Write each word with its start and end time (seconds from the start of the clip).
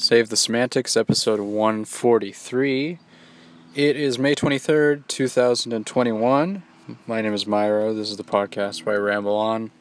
Save 0.00 0.28
the 0.28 0.36
Semantics, 0.36 0.96
episode 0.96 1.40
143. 1.40 3.00
It 3.74 3.96
is 3.96 4.16
May 4.16 4.36
23rd, 4.36 5.04
2021. 5.08 6.62
My 7.04 7.20
name 7.20 7.34
is 7.34 7.46
Myro. 7.46 7.92
This 7.96 8.08
is 8.08 8.16
the 8.16 8.22
podcast 8.22 8.86
where 8.86 8.94
I 8.94 8.98
ramble 8.98 9.34
on 9.34 9.72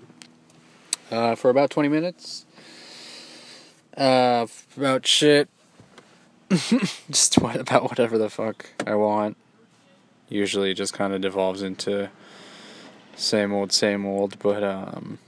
uh, 1.11 1.35
for 1.35 1.51
about 1.51 1.69
20 1.69 1.87
minutes 1.87 2.47
uh, 3.95 4.47
about 4.75 5.05
shit. 5.05 5.49
just 6.49 7.37
what, 7.37 7.55
about 7.59 7.83
whatever 7.83 8.17
the 8.17 8.31
fuck 8.31 8.71
I 8.87 8.95
want. 8.95 9.37
Usually 10.29 10.73
just 10.73 10.93
kind 10.93 11.13
of 11.13 11.21
devolves 11.21 11.61
into 11.61 12.09
same 13.15 13.53
old, 13.53 13.71
same 13.71 14.03
old, 14.03 14.39
but 14.39 14.63
um, 14.63 15.19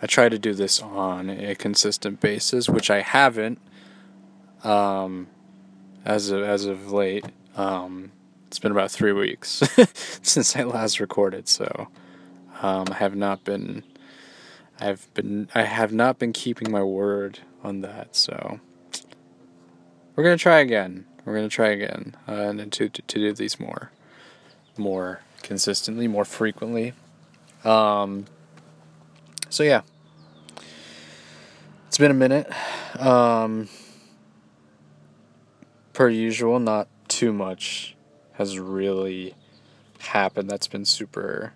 I 0.00 0.06
try 0.06 0.30
to 0.30 0.38
do 0.38 0.54
this 0.54 0.80
on 0.80 1.28
a 1.28 1.54
consistent 1.54 2.20
basis, 2.20 2.70
which 2.70 2.90
I 2.90 3.02
haven't 3.02 3.58
um, 4.64 5.28
as 6.04 6.30
of 6.30 6.42
as 6.42 6.64
of 6.64 6.90
late. 6.92 7.24
Um, 7.56 8.10
it's 8.46 8.58
been 8.58 8.72
about 8.72 8.90
three 8.90 9.12
weeks 9.12 9.62
since 10.22 10.56
I 10.56 10.62
last 10.62 11.00
recorded, 11.00 11.48
so 11.48 11.88
um, 12.62 12.86
I 12.90 12.94
have 12.94 13.14
not 13.14 13.44
been. 13.44 13.84
I've 14.80 15.12
been. 15.14 15.48
I 15.54 15.62
have 15.62 15.92
not 15.92 16.18
been 16.18 16.32
keeping 16.32 16.70
my 16.70 16.82
word 16.82 17.40
on 17.62 17.80
that. 17.80 18.16
So 18.16 18.60
we're 20.14 20.24
gonna 20.24 20.36
try 20.36 20.60
again. 20.60 21.06
We're 21.24 21.34
gonna 21.34 21.48
try 21.48 21.68
again, 21.68 22.16
uh, 22.28 22.32
and 22.32 22.72
to, 22.72 22.88
to 22.88 23.02
to 23.02 23.18
do 23.18 23.32
these 23.32 23.58
more, 23.58 23.90
more 24.76 25.20
consistently, 25.42 26.08
more 26.08 26.24
frequently. 26.24 26.92
Um. 27.64 28.26
So 29.48 29.62
yeah, 29.62 29.82
it's 31.88 31.98
been 31.98 32.10
a 32.10 32.14
minute. 32.14 32.50
Um, 32.98 33.68
per 35.94 36.08
usual, 36.08 36.58
not 36.58 36.88
too 37.08 37.32
much 37.32 37.96
has 38.34 38.58
really 38.58 39.34
happened 40.00 40.50
that's 40.50 40.66
been 40.66 40.84
super 40.84 41.54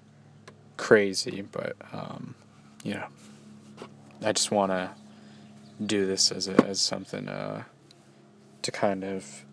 crazy, 0.76 1.42
but 1.42 1.76
um, 1.92 2.34
you 2.82 2.94
know, 2.94 3.06
I 4.24 4.32
just 4.32 4.50
want 4.50 4.72
to 4.72 4.90
do 5.84 6.06
this 6.06 6.32
as 6.32 6.48
a, 6.48 6.64
as 6.64 6.80
something 6.80 7.28
uh, 7.28 7.64
to 8.62 8.70
kind 8.70 9.04
of 9.04 9.44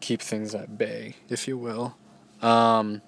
keep 0.00 0.22
things 0.22 0.54
at 0.54 0.78
bay, 0.78 1.16
if 1.28 1.48
you 1.48 1.58
will. 1.58 1.96
Um, 2.42 3.02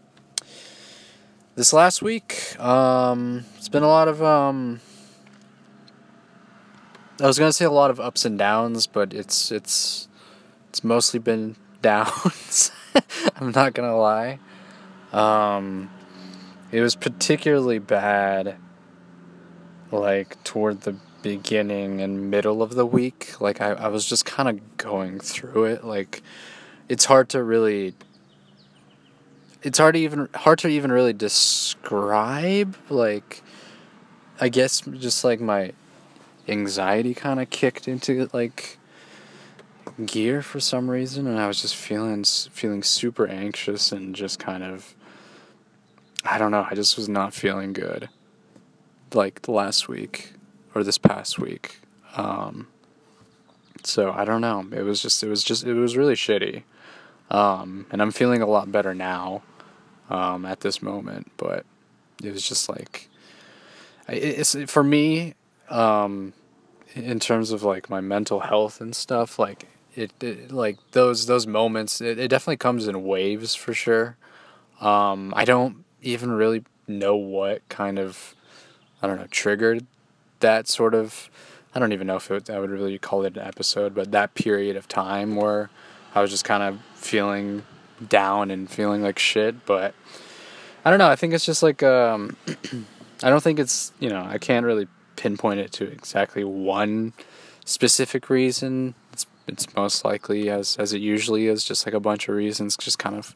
this 1.55 1.73
last 1.73 2.03
week, 2.03 2.59
um, 2.59 3.45
it's 3.59 3.69
been 3.69 3.83
a 3.83 3.89
lot 3.89 4.09
of 4.09 4.23
um, 4.23 4.81
I 7.21 7.27
was 7.27 7.39
gonna 7.39 7.53
say 7.53 7.65
a 7.65 7.71
lot 7.71 7.91
of 7.91 8.01
ups 8.01 8.25
and 8.25 8.39
downs, 8.39 8.87
but 8.87 9.13
it's 9.13 9.53
it's 9.53 10.09
it's 10.73 10.83
mostly 10.83 11.21
been 11.21 11.55
downs. 11.83 12.73
I'm 13.37 13.53
not 13.53 13.75
gonna 13.75 13.97
lie. 13.97 14.39
Um, 15.13 15.91
it 16.71 16.81
was 16.81 16.97
particularly 16.97 17.79
bad, 17.79 18.57
like 19.91 20.43
toward 20.45 20.81
the 20.81 20.97
beginning 21.21 22.01
and 22.01 22.31
middle 22.31 22.63
of 22.63 22.75
the 22.75 22.87
week. 22.87 23.39
Like 23.39 23.61
I, 23.61 23.73
I 23.73 23.89
was 23.89 24.07
just 24.07 24.25
kind 24.25 24.49
of 24.49 24.79
going 24.79 25.21
through 25.21 25.65
it. 25.67 25.85
Like 25.85 26.23
it's 26.89 27.05
hard 27.05 27.29
to 27.31 27.43
really. 27.43 27.95
It's 29.63 29.79
hard 29.79 29.95
to 29.95 30.01
even 30.01 30.31
hard 30.35 30.59
to 30.61 30.69
even 30.69 30.91
really 30.91 31.13
describe. 31.13 32.77
Like, 32.89 33.43
I 34.41 34.49
guess 34.49 34.81
just 34.81 35.23
like 35.23 35.39
my 35.39 35.73
anxiety 36.49 37.13
kind 37.13 37.41
of 37.41 37.51
kicked 37.51 37.87
into 37.89 38.31
like 38.33 38.79
gear 40.07 40.43
for 40.43 40.59
some 40.59 40.91
reason 40.91 41.27
and 41.27 41.39
I 41.39 41.47
was 41.47 41.61
just 41.61 41.77
feeling 41.77 42.25
feeling 42.25 42.83
super 42.83 43.27
anxious 43.27 43.93
and 43.93 44.15
just 44.15 44.39
kind 44.39 44.63
of 44.63 44.95
I 46.25 46.39
don't 46.39 46.51
know, 46.51 46.67
I 46.71 46.75
just 46.75 46.97
was 46.97 47.09
not 47.09 47.35
feeling 47.35 47.73
good 47.73 48.09
like 49.15 49.47
last 49.49 49.89
week 49.89 50.33
or 50.75 50.85
this 50.85 50.99
past 50.99 51.39
week. 51.39 51.81
Um, 52.17 52.69
so 53.85 54.13
I 54.13 54.25
don't 54.25 54.41
know. 54.41 54.67
It 54.73 54.83
was 54.83 55.03
just 55.03 55.23
it 55.23 55.29
was 55.29 55.43
just 55.43 55.65
it 55.65 55.75
was 55.75 55.97
really 55.97 56.15
shitty. 56.15 56.63
Um, 57.31 57.87
and 57.91 58.03
I'm 58.03 58.13
feeling 58.13 58.43
a 58.43 58.47
lot 58.47 58.71
better 58.71 58.95
now 58.95 59.43
um, 60.11 60.45
at 60.45 60.61
this 60.61 60.83
moment, 60.83 61.33
but 61.37 61.65
it 62.23 62.33
was 62.33 62.47
just 62.47 62.69
like 62.69 63.09
it's 64.09 64.57
for 64.71 64.83
me 64.83 65.35
um, 65.71 66.35
in 66.95 67.19
terms 67.19 67.51
of 67.51 67.63
like 67.63 67.89
my 67.89 68.01
mental 68.01 68.41
health 68.41 68.81
and 68.81 68.95
stuff 68.95 69.39
like 69.39 69.67
it, 69.95 70.13
it 70.23 70.51
like 70.51 70.79
those 70.93 71.27
those 71.27 71.47
moments 71.47 72.01
it, 72.01 72.19
it 72.19 72.29
definitely 72.29 72.57
comes 72.57 72.87
in 72.87 73.05
waves 73.05 73.55
for 73.55 73.75
sure 73.75 74.17
um, 74.81 75.33
i 75.37 75.45
don't 75.45 75.85
even 76.03 76.33
really 76.33 76.65
know 76.87 77.17
what 77.17 77.67
kind 77.69 77.99
of 77.99 78.35
i 79.03 79.07
don't 79.07 79.19
know 79.19 79.27
triggered 79.31 79.87
that 80.41 80.69
sort 80.69 80.95
of 80.95 81.31
i 81.75 81.79
don't 81.79 81.93
even 81.93 82.07
know 82.07 82.17
if 82.17 82.31
it, 82.31 82.51
i 82.51 82.59
would 82.59 82.71
really 82.71 82.99
call 82.99 83.25
it 83.25 83.37
an 83.37 83.43
episode 83.43 83.95
but 83.95 84.13
that 84.13 84.35
period 84.35 84.77
of 84.77 84.89
time 84.89 85.37
where 85.37 85.71
i 86.15 86.21
was 86.21 86.31
just 86.31 86.45
kind 86.45 86.63
of 86.63 86.81
feeling 86.95 87.63
down 88.09 88.51
and 88.51 88.71
feeling 88.71 89.03
like 89.03 89.19
shit 89.19 89.65
but 89.65 89.95
i 90.85 90.91
don't 90.91 90.99
know 90.99 91.09
i 91.09 91.17
think 91.17 91.33
it's 91.33 91.47
just 91.47 91.63
like 91.63 91.83
um, 91.83 92.37
i 93.23 93.31
don't 93.31 93.43
think 93.43 93.59
it's 93.59 93.93
you 94.01 94.09
know 94.09 94.25
i 94.29 94.39
can't 94.39 94.67
really 94.67 94.89
pinpoint 95.17 95.61
it 95.61 95.71
to 95.71 95.85
exactly 95.85 96.43
one 96.43 97.13
specific 97.65 98.29
reason. 98.29 98.95
It's 99.47 99.75
most 99.75 100.05
likely 100.05 100.49
as 100.51 100.77
as 100.77 100.93
it 100.93 101.01
usually 101.01 101.47
is, 101.47 101.65
just 101.65 101.87
like 101.87 101.95
a 101.95 102.01
bunch 102.01 102.29
of 102.29 102.35
reasons, 102.35 102.77
just 102.77 102.99
kind 102.99 103.17
of 103.17 103.35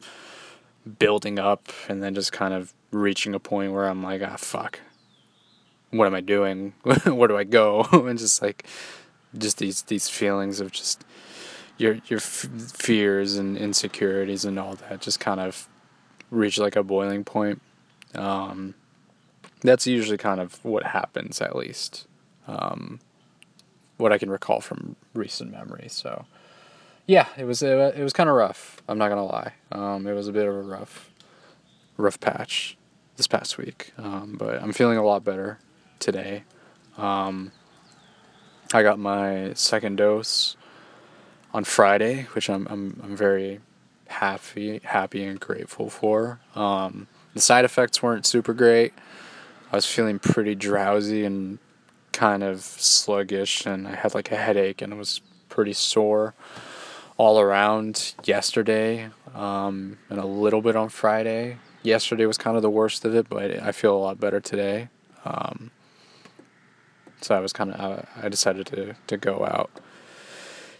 building 0.99 1.37
up 1.37 1.67
and 1.89 2.01
then 2.01 2.15
just 2.15 2.31
kind 2.31 2.53
of 2.53 2.73
reaching 2.91 3.35
a 3.35 3.39
point 3.39 3.73
where 3.73 3.87
I'm 3.87 4.01
like, 4.01 4.21
ah, 4.23 4.37
fuck, 4.37 4.79
what 5.91 6.07
am 6.07 6.15
I 6.15 6.21
doing? 6.21 6.73
where 7.03 7.27
do 7.27 7.37
I 7.37 7.43
go? 7.43 7.87
and 7.91 8.17
just 8.17 8.41
like, 8.41 8.65
just 9.37 9.57
these 9.57 9.83
these 9.83 10.09
feelings 10.09 10.59
of 10.59 10.71
just 10.71 11.03
your 11.77 11.99
your 12.07 12.17
f- 12.17 12.47
fears 12.73 13.35
and 13.35 13.57
insecurities 13.57 14.45
and 14.45 14.57
all 14.57 14.75
that 14.75 15.01
just 15.01 15.19
kind 15.19 15.39
of 15.39 15.67
reach 16.31 16.57
like 16.57 16.75
a 16.75 16.83
boiling 16.83 17.23
point. 17.23 17.61
Um, 18.15 18.75
that's 19.61 19.87
usually 19.87 20.17
kind 20.17 20.39
of 20.39 20.63
what 20.63 20.83
happens, 20.83 21.41
at 21.41 21.55
least. 21.55 22.07
Um, 22.47 22.99
what 23.97 24.13
I 24.13 24.17
can 24.17 24.29
recall 24.29 24.61
from 24.61 24.95
recent 25.13 25.51
memory. 25.51 25.87
So, 25.89 26.25
yeah, 27.05 27.27
it 27.37 27.45
was 27.45 27.61
it, 27.61 27.77
it 27.97 28.03
was 28.03 28.13
kind 28.13 28.29
of 28.29 28.35
rough. 28.35 28.81
I'm 28.87 28.97
not 28.97 29.09
gonna 29.09 29.25
lie. 29.25 29.53
Um, 29.71 30.07
it 30.07 30.13
was 30.13 30.27
a 30.27 30.31
bit 30.31 30.47
of 30.47 30.55
a 30.55 30.61
rough, 30.61 31.09
rough 31.97 32.19
patch 32.19 32.77
this 33.15 33.27
past 33.27 33.57
week. 33.57 33.93
Um, 33.97 34.35
but 34.37 34.61
I'm 34.61 34.73
feeling 34.73 34.97
a 34.97 35.03
lot 35.03 35.23
better 35.23 35.59
today. 35.99 36.43
Um, 36.97 37.51
I 38.73 38.83
got 38.83 38.99
my 38.99 39.53
second 39.53 39.97
dose 39.97 40.57
on 41.53 41.63
Friday, 41.63 42.27
which 42.33 42.49
I'm 42.49 42.67
I'm 42.69 42.99
I'm 43.03 43.15
very 43.15 43.59
happy 44.07 44.79
happy 44.83 45.23
and 45.23 45.39
grateful 45.39 45.89
for. 45.89 46.39
Um, 46.55 47.07
the 47.33 47.41
side 47.41 47.65
effects 47.65 48.01
weren't 48.01 48.25
super 48.25 48.53
great. 48.53 48.93
I 49.71 49.75
was 49.75 49.85
feeling 49.85 50.17
pretty 50.19 50.55
drowsy 50.55 51.25
and 51.25 51.59
kind 52.17 52.41
of 52.41 52.61
sluggish, 52.61 53.67
and 53.67 53.87
I 53.87 53.95
had 53.95 54.15
like 54.15 54.31
a 54.31 54.35
headache 54.35 54.81
and 54.81 54.91
it 54.91 54.95
was 54.95 55.21
pretty 55.49 55.73
sore 55.73 56.33
all 57.15 57.39
around 57.39 58.15
yesterday 58.23 59.09
um, 59.35 59.99
and 60.09 60.19
a 60.19 60.25
little 60.25 60.63
bit 60.63 60.75
on 60.75 60.89
Friday. 60.89 61.57
Yesterday 61.83 62.25
was 62.25 62.39
kind 62.39 62.55
of 62.57 62.63
the 62.63 62.71
worst 62.71 63.05
of 63.05 63.13
it, 63.13 63.29
but 63.29 63.51
I 63.61 63.71
feel 63.71 63.95
a 63.95 63.99
lot 63.99 64.19
better 64.19 64.39
today. 64.39 64.89
Um, 65.25 65.69
so 67.21 67.35
I 67.35 67.39
was 67.39 67.53
kind 67.53 67.71
of 67.71 68.07
I 68.19 68.29
decided 68.29 68.65
to 68.67 68.95
to 69.05 69.17
go 69.17 69.45
out 69.45 69.69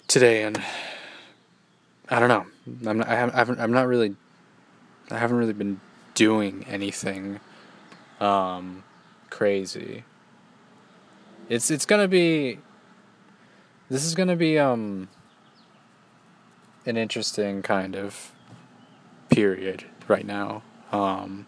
today, 0.07 0.41
and 0.41 0.59
I 2.09 2.19
don't 2.19 2.29
know. 2.29 2.45
I'm 2.89 2.97
not, 2.97 3.07
I 3.07 3.15
haven't 3.15 3.59
I'm 3.59 3.71
not 3.71 3.87
really 3.87 4.15
I 5.11 5.19
haven't 5.19 5.37
really 5.37 5.53
been 5.53 5.81
doing 6.15 6.65
anything 6.67 7.39
um, 8.19 8.83
crazy. 9.29 10.03
It's 11.49 11.71
it's 11.71 11.85
gonna 11.85 12.07
be. 12.07 12.59
This 13.89 14.05
is 14.05 14.15
gonna 14.15 14.35
be 14.35 14.59
um. 14.59 15.09
An 16.85 16.95
interesting 16.95 17.61
kind 17.63 17.97
of 17.97 18.31
period 19.29 19.83
right 20.07 20.25
now, 20.25 20.63
um, 20.93 21.45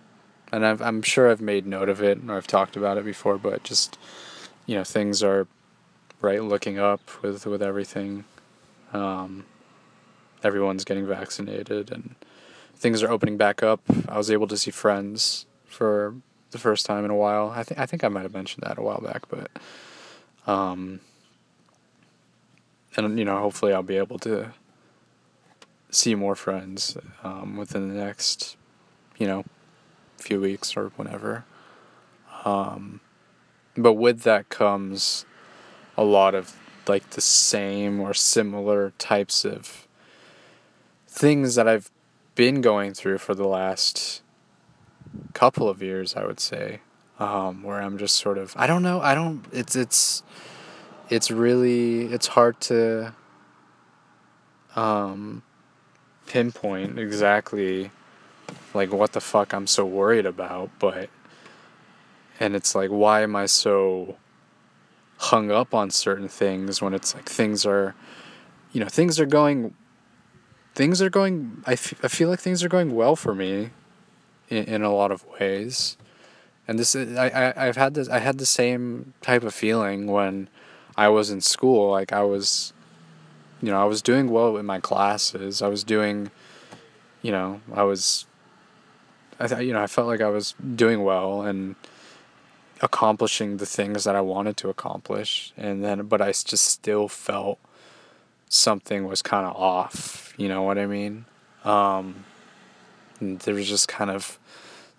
and 0.51 0.65
I've, 0.65 0.81
I'm 0.81 1.01
sure 1.01 1.31
I've 1.31 1.39
made 1.39 1.65
note 1.65 1.87
of 1.87 2.03
it 2.03 2.19
or 2.27 2.35
I've 2.35 2.45
talked 2.45 2.75
about 2.75 2.97
it 2.97 3.05
before, 3.05 3.37
but 3.37 3.63
just 3.63 3.97
you 4.65 4.75
know 4.75 4.83
things 4.83 5.23
are 5.23 5.47
right 6.19 6.43
looking 6.43 6.77
up 6.77 6.99
with 7.21 7.45
with 7.45 7.63
everything. 7.63 8.25
Um, 8.91 9.45
everyone's 10.43 10.83
getting 10.83 11.07
vaccinated 11.07 11.91
and 11.91 12.15
things 12.75 13.03
are 13.03 13.09
opening 13.09 13.37
back 13.37 13.61
up. 13.63 13.81
I 14.07 14.17
was 14.17 14.31
able 14.31 14.47
to 14.47 14.57
see 14.57 14.71
friends 14.71 15.45
for 15.65 16.15
the 16.51 16.57
first 16.57 16.85
time 16.85 17.05
in 17.05 17.11
a 17.11 17.15
while. 17.15 17.53
I 17.55 17.63
think 17.63 17.79
I 17.79 17.85
think 17.85 18.03
I 18.03 18.07
might 18.07 18.23
have 18.23 18.33
mentioned 18.33 18.63
that 18.67 18.77
a 18.77 18.81
while 18.81 19.01
back, 19.01 19.29
but 19.29 19.51
um, 20.49 20.99
and 22.97 23.19
you 23.19 23.23
know, 23.23 23.37
hopefully, 23.37 23.71
I'll 23.71 23.83
be 23.83 23.97
able 23.97 24.17
to 24.19 24.51
see 25.91 26.15
more 26.15 26.35
friends 26.35 26.97
um, 27.23 27.55
within 27.55 27.89
the 27.89 28.03
next, 28.03 28.57
you 29.19 29.27
know, 29.27 29.45
few 30.17 30.41
weeks 30.41 30.75
or 30.75 30.89
whenever. 30.95 31.45
Um, 32.45 32.99
but 33.77 33.93
with 33.93 34.21
that 34.21 34.49
comes 34.49 35.25
a 35.95 36.03
lot 36.03 36.33
of 36.33 36.55
like 36.87 37.11
the 37.11 37.21
same 37.21 37.99
or 37.99 38.15
similar 38.15 38.93
types 38.97 39.45
of 39.45 39.87
things 41.07 41.53
that 41.55 41.67
I've 41.67 41.91
been 42.33 42.61
going 42.61 42.95
through 42.95 43.19
for 43.19 43.35
the 43.35 43.47
last 43.47 44.23
couple 45.33 45.69
of 45.69 45.83
years, 45.83 46.15
I 46.15 46.25
would 46.25 46.39
say, 46.39 46.79
um, 47.19 47.63
where 47.63 47.81
I'm 47.81 47.97
just 47.97 48.17
sort 48.17 48.37
of 48.37 48.53
I 48.55 48.65
don't 48.65 48.83
know 48.83 49.01
I 49.01 49.13
don't 49.13 49.43
it's 49.51 49.75
it's 49.75 50.23
it's 51.09 51.29
really 51.29 52.05
it's 52.05 52.27
hard 52.27 52.59
to 52.61 53.13
um, 54.75 55.43
pinpoint 56.27 56.97
exactly 56.97 57.91
like 58.73 58.93
what 58.93 59.11
the 59.11 59.21
fuck 59.21 59.53
I'm 59.53 59.67
so 59.67 59.85
worried 59.85 60.25
about, 60.25 60.69
but 60.79 61.09
and 62.39 62.55
it's 62.55 62.75
like 62.75 62.89
why 62.89 63.21
am 63.21 63.35
I 63.35 63.45
so 63.47 64.17
hung 65.17 65.51
up 65.51 65.73
on 65.73 65.89
certain 65.89 66.29
things 66.29 66.81
when 66.81 66.93
it's 66.93 67.13
like 67.13 67.27
things 67.27 67.65
are 67.65 67.93
you 68.71 68.79
know 68.79 68.87
things 68.87 69.19
are 69.19 69.25
going 69.25 69.73
things 70.75 71.01
are 71.01 71.09
going 71.09 71.61
I, 71.65 71.73
f- 71.73 71.99
I 72.03 72.07
feel 72.07 72.29
like 72.29 72.39
things 72.39 72.63
are 72.63 72.69
going 72.69 72.95
well 72.95 73.17
for 73.17 73.35
me 73.35 73.71
in, 74.47 74.63
in 74.65 74.81
a 74.81 74.93
lot 74.93 75.11
of 75.11 75.25
ways 75.25 75.97
and 76.69 76.77
this 76.77 76.93
is, 76.93 77.17
I, 77.17 77.29
I 77.29 77.67
I've 77.67 77.77
had 77.77 77.95
this 77.95 78.07
I 78.09 78.19
had 78.19 78.37
the 78.37 78.45
same 78.45 79.15
type 79.21 79.41
of 79.43 79.55
feeling 79.55 80.05
when 80.05 80.49
I 80.95 81.07
was 81.09 81.31
in 81.31 81.41
school. 81.41 81.89
Like 81.89 82.13
I 82.13 82.21
was 82.21 82.73
you 83.59 83.71
know 83.71 83.81
I 83.81 83.85
was 83.85 84.03
doing 84.03 84.29
well 84.29 84.55
in 84.55 84.67
my 84.67 84.79
classes. 84.79 85.63
I 85.63 85.67
was 85.67 85.83
doing 85.83 86.29
you 87.23 87.31
know 87.31 87.61
I 87.73 87.81
was 87.81 88.27
I 89.39 89.47
th- 89.47 89.61
you 89.61 89.73
know 89.73 89.81
I 89.81 89.87
felt 89.87 90.07
like 90.07 90.21
I 90.21 90.29
was 90.29 90.53
doing 90.75 91.03
well 91.03 91.41
and 91.41 91.75
accomplishing 92.81 93.57
the 93.57 93.65
things 93.65 94.03
that 94.03 94.15
I 94.15 94.21
wanted 94.21 94.55
to 94.57 94.69
accomplish. 94.69 95.51
And 95.57 95.83
then 95.83 96.05
but 96.05 96.21
I 96.21 96.27
just 96.27 96.65
still 96.65 97.07
felt 97.07 97.57
something 98.47 99.07
was 99.07 99.23
kind 99.23 99.47
of 99.47 99.55
off. 99.55 100.35
You 100.37 100.49
know 100.49 100.61
what 100.61 100.77
I 100.77 100.85
mean? 100.85 101.25
Um, 101.63 102.25
there 103.19 103.55
was 103.55 103.67
just 103.67 103.87
kind 103.87 104.11
of 104.11 104.37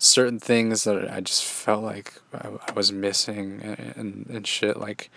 certain 0.01 0.39
things 0.39 0.83
that 0.83 1.11
I 1.11 1.21
just 1.21 1.45
felt 1.45 1.83
like 1.83 2.13
I, 2.33 2.49
I 2.67 2.71
was 2.71 2.91
missing 2.91 3.61
and, 3.61 3.79
and, 3.95 4.27
and 4.29 4.47
shit 4.47 4.77
like 4.77 5.09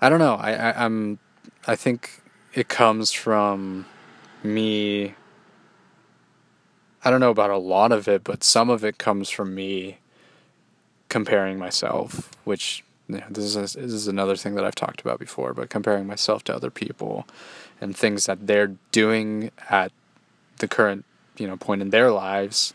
I 0.00 0.08
don't 0.08 0.18
know. 0.18 0.34
I, 0.34 0.52
I 0.52 0.84
I'm 0.84 1.18
I 1.66 1.76
think 1.76 2.22
it 2.54 2.68
comes 2.68 3.12
from 3.12 3.86
me 4.42 5.14
I 7.04 7.10
don't 7.10 7.20
know 7.20 7.30
about 7.30 7.50
a 7.50 7.58
lot 7.58 7.92
of 7.92 8.08
it 8.08 8.24
but 8.24 8.42
some 8.42 8.70
of 8.70 8.84
it 8.84 8.98
comes 8.98 9.28
from 9.28 9.54
me 9.54 9.98
comparing 11.08 11.58
myself, 11.58 12.30
which 12.44 12.84
this 13.08 13.56
is 13.56 13.72
this 13.74 13.76
is 13.76 14.08
another 14.08 14.36
thing 14.36 14.54
that 14.54 14.64
I've 14.64 14.74
talked 14.74 15.00
about 15.00 15.18
before, 15.18 15.54
but 15.54 15.70
comparing 15.70 16.06
myself 16.06 16.44
to 16.44 16.54
other 16.54 16.70
people 16.70 17.26
and 17.80 17.96
things 17.96 18.26
that 18.26 18.46
they're 18.46 18.74
doing 18.92 19.50
at 19.70 19.92
the 20.58 20.68
current 20.68 21.04
you 21.36 21.46
know 21.46 21.56
point 21.56 21.82
in 21.82 21.90
their 21.90 22.10
lives, 22.10 22.74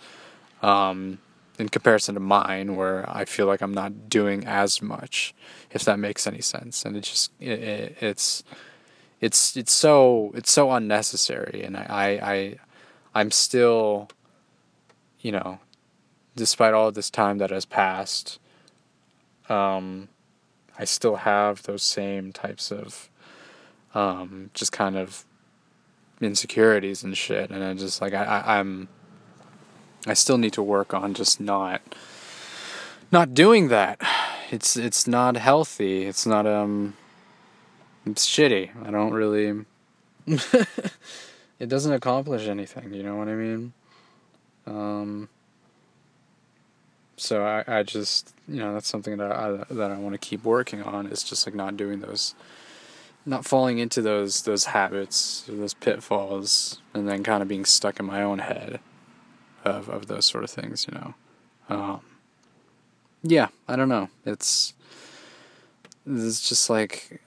um, 0.64 1.20
in 1.60 1.70
comparison 1.70 2.16
to 2.16 2.20
mine, 2.20 2.76
where 2.76 3.08
I 3.08 3.26
feel 3.26 3.46
like 3.46 3.62
I'm 3.62 3.74
not 3.74 4.10
doing 4.10 4.46
as 4.48 4.82
much, 4.82 5.36
if 5.72 5.84
that 5.86 6.00
makes 6.00 6.26
any 6.26 6.42
sense, 6.42 6.86
and 6.86 6.98
it 6.98 7.02
just 7.02 7.32
it, 7.40 7.60
it, 7.60 7.98
it's 8.00 8.44
it's 9.22 9.56
it's 9.56 9.72
so 9.72 10.32
it's 10.34 10.52
so 10.52 10.72
unnecessary, 10.72 11.62
and 11.64 11.78
I 11.78 11.86
I, 11.90 12.34
I 12.34 12.56
I'm 13.14 13.30
still 13.30 14.10
you 15.20 15.32
know 15.32 15.60
despite 16.36 16.74
all 16.74 16.92
this 16.92 17.10
time 17.10 17.38
that 17.38 17.52
has 17.52 17.66
passed, 17.66 18.40
um, 19.50 20.10
I 20.80 20.86
still 20.86 21.18
have 21.18 21.64
those 21.64 21.84
same 21.84 22.32
types 22.32 22.72
of 22.72 23.10
um, 23.94 24.50
just 24.54 24.72
kind 24.72 24.98
of 24.98 25.26
insecurities 26.22 27.04
and 27.04 27.16
shit. 27.16 27.52
And 27.52 27.64
I'm 27.64 27.78
just 27.78 28.02
like 28.02 28.14
I, 28.14 28.24
I 28.24 28.60
I'm 28.60 28.88
I 30.06 30.14
still 30.14 30.38
need 30.38 30.54
to 30.54 30.64
work 30.64 30.94
on 30.94 31.14
just 31.14 31.40
not 31.40 31.82
not 33.12 33.34
doing 33.34 33.70
that. 33.70 34.02
It's 34.52 34.76
it's 34.76 35.08
not 35.08 35.38
healthy. 35.38 36.06
It's 36.06 36.26
not 36.26 36.46
um 36.46 36.96
it's 38.06 38.28
shitty. 38.28 38.70
I 38.86 38.92
don't 38.92 39.14
really 39.14 39.66
it 40.28 41.70
doesn't 41.70 41.94
accomplish 41.94 42.48
anything, 42.48 42.94
you 42.94 43.04
know 43.04 43.16
what 43.16 43.28
I 43.28 43.36
mean? 43.36 43.74
Um 44.68 45.30
so 47.16 47.46
I, 47.46 47.64
I 47.68 47.84
just 47.84 48.34
you 48.48 48.60
know 48.60 48.74
that's 48.74 48.88
something 48.88 49.18
that 49.18 49.32
I 49.32 49.64
that 49.70 49.92
I 49.92 49.98
want 49.98 50.14
to 50.14 50.20
keep 50.20 50.44
working 50.44 50.84
on 50.84 51.08
is 51.08 51.24
just 51.24 51.48
like 51.48 51.56
not 51.56 51.78
doing 51.78 52.02
those 52.02 52.36
not 53.26 53.46
falling 53.46 53.78
into 53.78 54.02
those 54.02 54.42
those 54.42 54.66
habits 54.66 55.46
those 55.48 55.74
pitfalls 55.74 56.82
and 56.94 57.08
then 57.08 57.24
kind 57.24 57.42
of 57.42 57.48
being 57.48 57.64
stuck 57.64 58.00
in 58.00 58.06
my 58.06 58.22
own 58.22 58.40
head 58.40 58.80
of 59.64 59.90
of 59.90 60.08
those 60.08 60.26
sort 60.26 60.44
of 60.44 60.50
things 60.50 60.88
you 60.88 60.98
know 60.98 61.14
um, 61.70 62.02
yeah 63.24 63.48
I 63.68 63.76
don't 63.76 63.90
know 63.90 64.10
it's 64.26 64.74
it's 66.06 66.48
just 66.48 66.70
like 66.70 67.22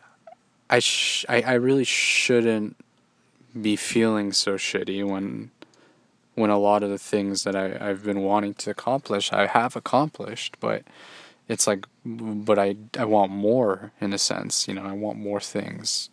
I 0.69 0.81
sh- 0.81 1.25
I, 1.29 1.43
I 1.43 1.53
really 1.55 1.85
shouldn't 1.85 2.77
be 3.61 3.77
feeling 3.77 4.33
so 4.33 4.55
shitty 4.55 5.07
when 5.09 5.51
when 6.35 6.51
a 6.51 6.59
lot 6.59 6.83
of 6.83 6.91
the 6.91 6.99
things 6.99 7.45
that 7.45 7.57
I, 7.57 7.79
I've 7.81 8.05
been 8.05 8.21
wanting 8.21 8.53
to 8.55 8.71
accomplish, 8.71 9.33
I 9.33 9.47
have 9.47 9.75
accomplished, 9.75 10.59
but 10.61 10.83
it's 11.49 11.67
like, 11.67 11.87
but 12.05 12.59
I, 12.59 12.77
I 12.99 13.07
want 13.07 13.33
more 13.33 13.93
in 14.03 14.13
a 14.13 14.19
sense, 14.19 14.69
you 14.69 14.75
know, 14.75 14.85
I 14.85 14.93
want 14.93 15.19
more 15.19 15.41
things 15.41 16.11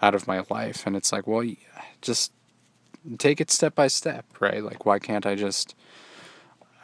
out 0.00 0.14
of 0.14 0.28
my 0.28 0.44
life. 0.48 0.86
And 0.86 0.94
it's 0.94 1.12
like, 1.12 1.26
well, 1.26 1.44
just 2.00 2.30
take 3.18 3.40
it 3.40 3.50
step 3.50 3.74
by 3.74 3.86
step, 3.86 4.24
right? 4.40 4.62
Like, 4.62 4.86
why 4.86 4.98
can't 4.98 5.26
I 5.26 5.34
just, 5.34 5.74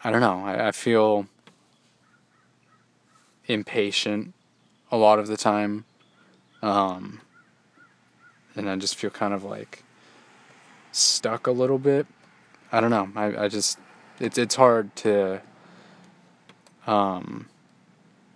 I 0.04 0.10
don't 0.10 0.20
know, 0.20 0.44
I, 0.44 0.68
I 0.68 0.72
feel 0.72 1.26
impatient 3.46 4.34
a 4.90 4.96
lot 4.96 5.18
of 5.18 5.26
the 5.26 5.36
time. 5.36 5.84
Um, 6.62 7.20
and 8.54 8.68
I 8.68 8.76
just 8.76 8.96
feel 8.96 9.10
kind 9.10 9.32
of 9.32 9.44
like 9.44 9.82
stuck 10.92 11.46
a 11.46 11.52
little 11.52 11.78
bit 11.78 12.06
I 12.72 12.80
don't 12.80 12.90
know. 12.90 13.10
I, 13.16 13.44
I 13.44 13.48
just 13.48 13.78
it's 14.18 14.38
it's 14.38 14.54
hard 14.54 14.94
to 14.96 15.40
um, 16.86 17.48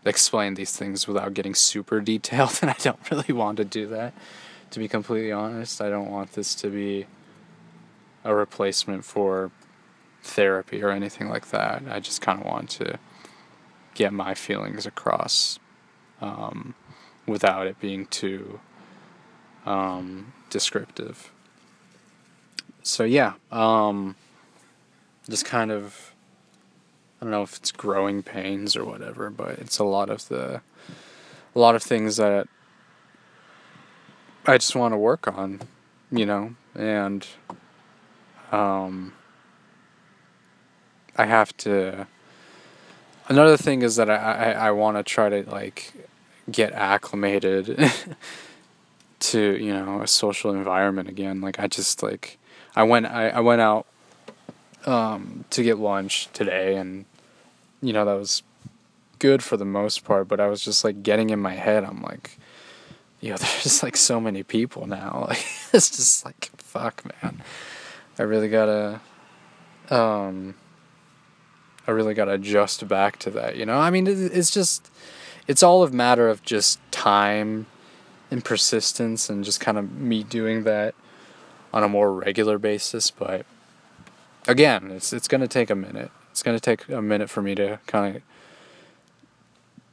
explain 0.05 0.55
these 0.55 0.77
things 0.77 1.07
without 1.07 1.35
getting 1.35 1.55
super 1.55 2.01
detailed, 2.13 2.59
and 2.63 2.71
I 2.71 2.77
don't 2.81 3.11
really 3.11 3.33
want 3.33 3.59
to 3.59 3.65
do 3.65 3.87
that. 3.89 4.13
To 4.71 4.79
be 4.81 4.89
completely 4.89 5.31
honest, 5.31 5.81
I 5.81 5.89
don't 5.89 6.11
want 6.11 6.33
this 6.33 6.55
to 6.57 6.69
be 6.69 7.07
a 8.25 8.35
replacement 8.35 9.05
for 9.05 9.51
therapy 10.23 10.83
or 10.83 10.91
anything 10.91 11.29
like 11.29 11.51
that. 11.51 11.83
I 11.89 12.01
just 12.01 12.21
kind 12.21 12.41
of 12.41 12.47
want 12.47 12.71
to 12.71 12.99
get 13.95 14.13
my 14.13 14.35
feelings 14.35 14.87
across 14.87 15.59
um, 16.21 16.75
without 17.27 17.67
it 17.67 17.79
being 17.81 18.07
too 18.07 18.61
um, 19.67 20.33
descriptive. 20.51 21.31
So 22.83 23.05
yeah, 23.05 23.35
um, 23.53 24.17
just 25.29 25.45
kind 25.45 25.71
of 25.71 26.15
I 27.21 27.25
don't 27.25 27.31
know 27.31 27.43
if 27.43 27.57
it's 27.57 27.73
growing 27.73 28.23
pains 28.23 28.77
or 28.77 28.85
whatever, 28.85 29.31
but 29.31 29.59
it's 29.59 29.79
a 29.79 29.85
lot 29.85 30.11
of 30.11 30.29
the 30.29 30.61
a 31.55 31.59
lot 31.59 31.75
of 31.75 31.83
things 31.83 32.17
that 32.17 32.49
I 34.47 34.59
just 34.59 34.77
want 34.77 34.93
to 34.93 34.99
work 34.99 35.27
on, 35.27 35.61
you 36.11 36.27
know, 36.27 36.55
and 36.75 37.27
um 38.55 39.13
I 41.17 41.27
have 41.27 41.57
to 41.59 42.07
another 43.29 43.57
thing 43.57 43.83
is 43.83 43.97
that 43.97 44.11
I 44.11 44.17
I, 44.17 44.51
I 44.69 44.71
want 44.71 44.97
to 44.97 45.03
try 45.03 45.29
to 45.29 45.49
like 45.51 45.93
get 46.51 46.73
acclimated 46.73 47.67
to, 49.21 49.57
you 49.57 49.73
know, 49.73 50.03
a 50.03 50.07
social 50.07 50.53
environment 50.53 51.09
again. 51.09 51.41
Like 51.41 51.59
I 51.59 51.67
just 51.67 52.03
like 52.03 52.39
I 52.77 52.83
went 52.83 53.07
I, 53.07 53.29
I 53.31 53.41
went 53.41 53.61
out 53.61 53.87
um, 54.87 55.45
to 55.51 55.63
get 55.63 55.79
lunch 55.79 56.29
today, 56.33 56.77
and 56.77 57.07
you 57.81 57.93
know 57.93 58.05
that 58.05 58.15
was 58.15 58.43
good 59.19 59.43
for 59.43 59.57
the 59.57 59.65
most 59.65 60.05
part. 60.05 60.29
But 60.29 60.41
I 60.41 60.49
was 60.49 60.63
just 60.63 60.85
like 60.85 61.03
getting 61.03 61.31
in 61.31 61.39
my 61.41 61.55
head. 61.55 61.85
I'm 61.85 62.03
like, 62.03 62.39
yo, 63.21 63.37
there's 63.37 63.83
like 63.83 63.97
so 63.97 64.21
many 64.21 64.43
people 64.43 64.87
now. 64.87 65.27
Like 65.29 65.45
it's 65.73 65.91
just 65.91 66.25
like 66.25 66.51
fuck, 66.59 67.03
man. 67.23 67.43
I 68.19 68.23
really 68.23 68.49
gotta, 68.49 69.01
um, 69.91 70.55
I 71.87 71.91
really 71.91 72.15
gotta 72.15 72.33
adjust 72.33 72.87
back 72.87 73.19
to 73.21 73.31
that. 73.31 73.57
You 73.57 73.67
know, 73.67 73.79
I 73.79 73.91
mean, 73.91 74.07
it's 74.07 74.51
just, 74.51 74.91
it's 75.47 75.63
all 75.63 75.85
a 75.85 75.91
matter 75.91 76.29
of 76.29 76.43
just 76.43 76.79
time 76.91 77.67
and 78.31 78.45
persistence 78.45 79.29
and 79.29 79.45
just 79.45 79.61
kind 79.61 79.79
of 79.79 79.93
me 79.93 80.23
doing 80.23 80.65
that 80.65 80.95
on 81.73 81.83
a 81.83 81.89
more 81.89 82.13
regular 82.13 82.59
basis. 82.59 83.11
But 83.11 83.45
again, 84.47 84.91
it's 84.91 85.13
it's 85.13 85.29
gonna 85.29 85.49
take 85.49 85.71
a 85.71 85.75
minute. 85.75 86.11
It's 86.31 86.43
gonna 86.43 86.61
take 86.61 86.89
a 86.89 87.03
minute 87.03 87.31
for 87.31 87.43
me 87.43 87.55
to 87.57 87.79
kind 87.87 88.17
of 88.17 88.23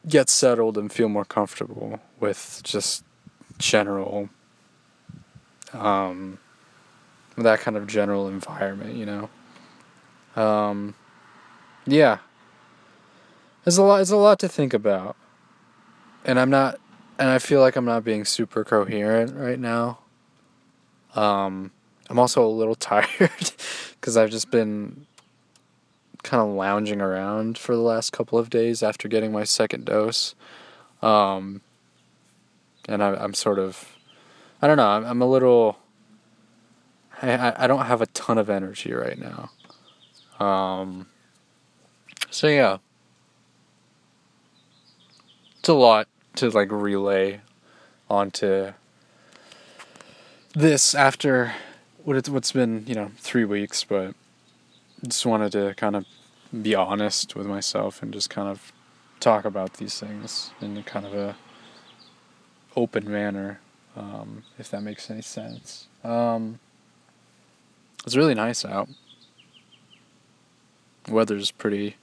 get 0.07 0.29
settled 0.29 0.77
and 0.77 0.91
feel 0.91 1.09
more 1.09 1.25
comfortable 1.25 1.99
with 2.19 2.61
just 2.63 3.03
general 3.57 4.29
um, 5.73 6.39
that 7.43 7.59
kind 7.59 7.77
of 7.77 7.87
general 7.87 8.27
environment, 8.27 8.95
you 8.95 9.05
know. 9.05 9.29
Um, 10.41 10.95
yeah, 11.85 12.19
there's 13.63 13.77
a 13.77 13.83
lot. 13.83 13.97
There's 13.97 14.11
a 14.11 14.17
lot 14.17 14.39
to 14.39 14.49
think 14.49 14.73
about, 14.73 15.15
and 16.25 16.39
I'm 16.39 16.49
not, 16.49 16.79
and 17.19 17.29
I 17.29 17.39
feel 17.39 17.61
like 17.61 17.75
I'm 17.75 17.85
not 17.85 18.03
being 18.03 18.25
super 18.25 18.63
coherent 18.63 19.35
right 19.35 19.59
now. 19.59 19.99
Um, 21.15 21.71
I'm 22.09 22.19
also 22.19 22.45
a 22.45 22.47
little 22.47 22.75
tired 22.91 23.53
because 23.99 24.17
I've 24.17 24.29
just 24.29 24.51
been 24.51 25.05
kind 26.23 26.41
of 26.41 26.55
lounging 26.55 27.01
around 27.01 27.57
for 27.57 27.75
the 27.75 27.81
last 27.81 28.11
couple 28.11 28.37
of 28.37 28.49
days 28.49 28.83
after 28.83 29.07
getting 29.07 29.31
my 29.31 29.43
second 29.43 29.85
dose. 29.85 30.35
Um, 31.01 31.61
and 32.87 33.03
I, 33.03 33.15
I'm 33.15 33.33
sort 33.33 33.59
of, 33.59 33.97
I 34.61 34.67
don't 34.67 34.77
know, 34.77 34.87
I'm, 34.87 35.03
I'm 35.05 35.21
a 35.21 35.25
little, 35.25 35.77
I, 37.21 37.63
I 37.63 37.67
don't 37.67 37.85
have 37.85 38.01
a 38.01 38.07
ton 38.07 38.37
of 38.37 38.49
energy 38.49 38.93
right 38.93 39.17
now. 39.17 39.51
Um, 40.43 41.07
so 42.29 42.47
yeah, 42.47 42.77
it's 45.59 45.69
a 45.69 45.73
lot 45.73 46.07
to 46.35 46.49
like 46.49 46.71
relay 46.71 47.41
onto 48.09 48.73
this 50.53 50.95
after 50.95 51.53
what 52.03 52.17
it's 52.17 52.29
what's 52.29 52.51
been 52.51 52.83
you 52.87 52.95
know 52.95 53.11
three 53.17 53.45
weeks, 53.45 53.83
but 53.83 54.15
just 55.07 55.25
wanted 55.25 55.51
to 55.51 55.73
kind 55.75 55.95
of 55.95 56.05
be 56.61 56.75
honest 56.75 57.35
with 57.35 57.47
myself 57.47 58.01
and 58.01 58.13
just 58.13 58.29
kind 58.29 58.49
of 58.49 58.71
talk 59.19 59.45
about 59.45 59.75
these 59.75 59.99
things 59.99 60.51
in 60.61 60.81
kind 60.83 61.05
of 61.05 61.13
a 61.13 61.35
open 62.75 63.09
manner, 63.09 63.59
um, 63.95 64.43
if 64.57 64.69
that 64.71 64.81
makes 64.81 65.09
any 65.09 65.21
sense. 65.21 65.87
Um, 66.03 66.59
it's 68.05 68.15
really 68.15 68.33
nice 68.33 68.65
out. 68.65 68.89
The 71.03 71.13
weather's 71.13 71.51
pretty, 71.51 71.95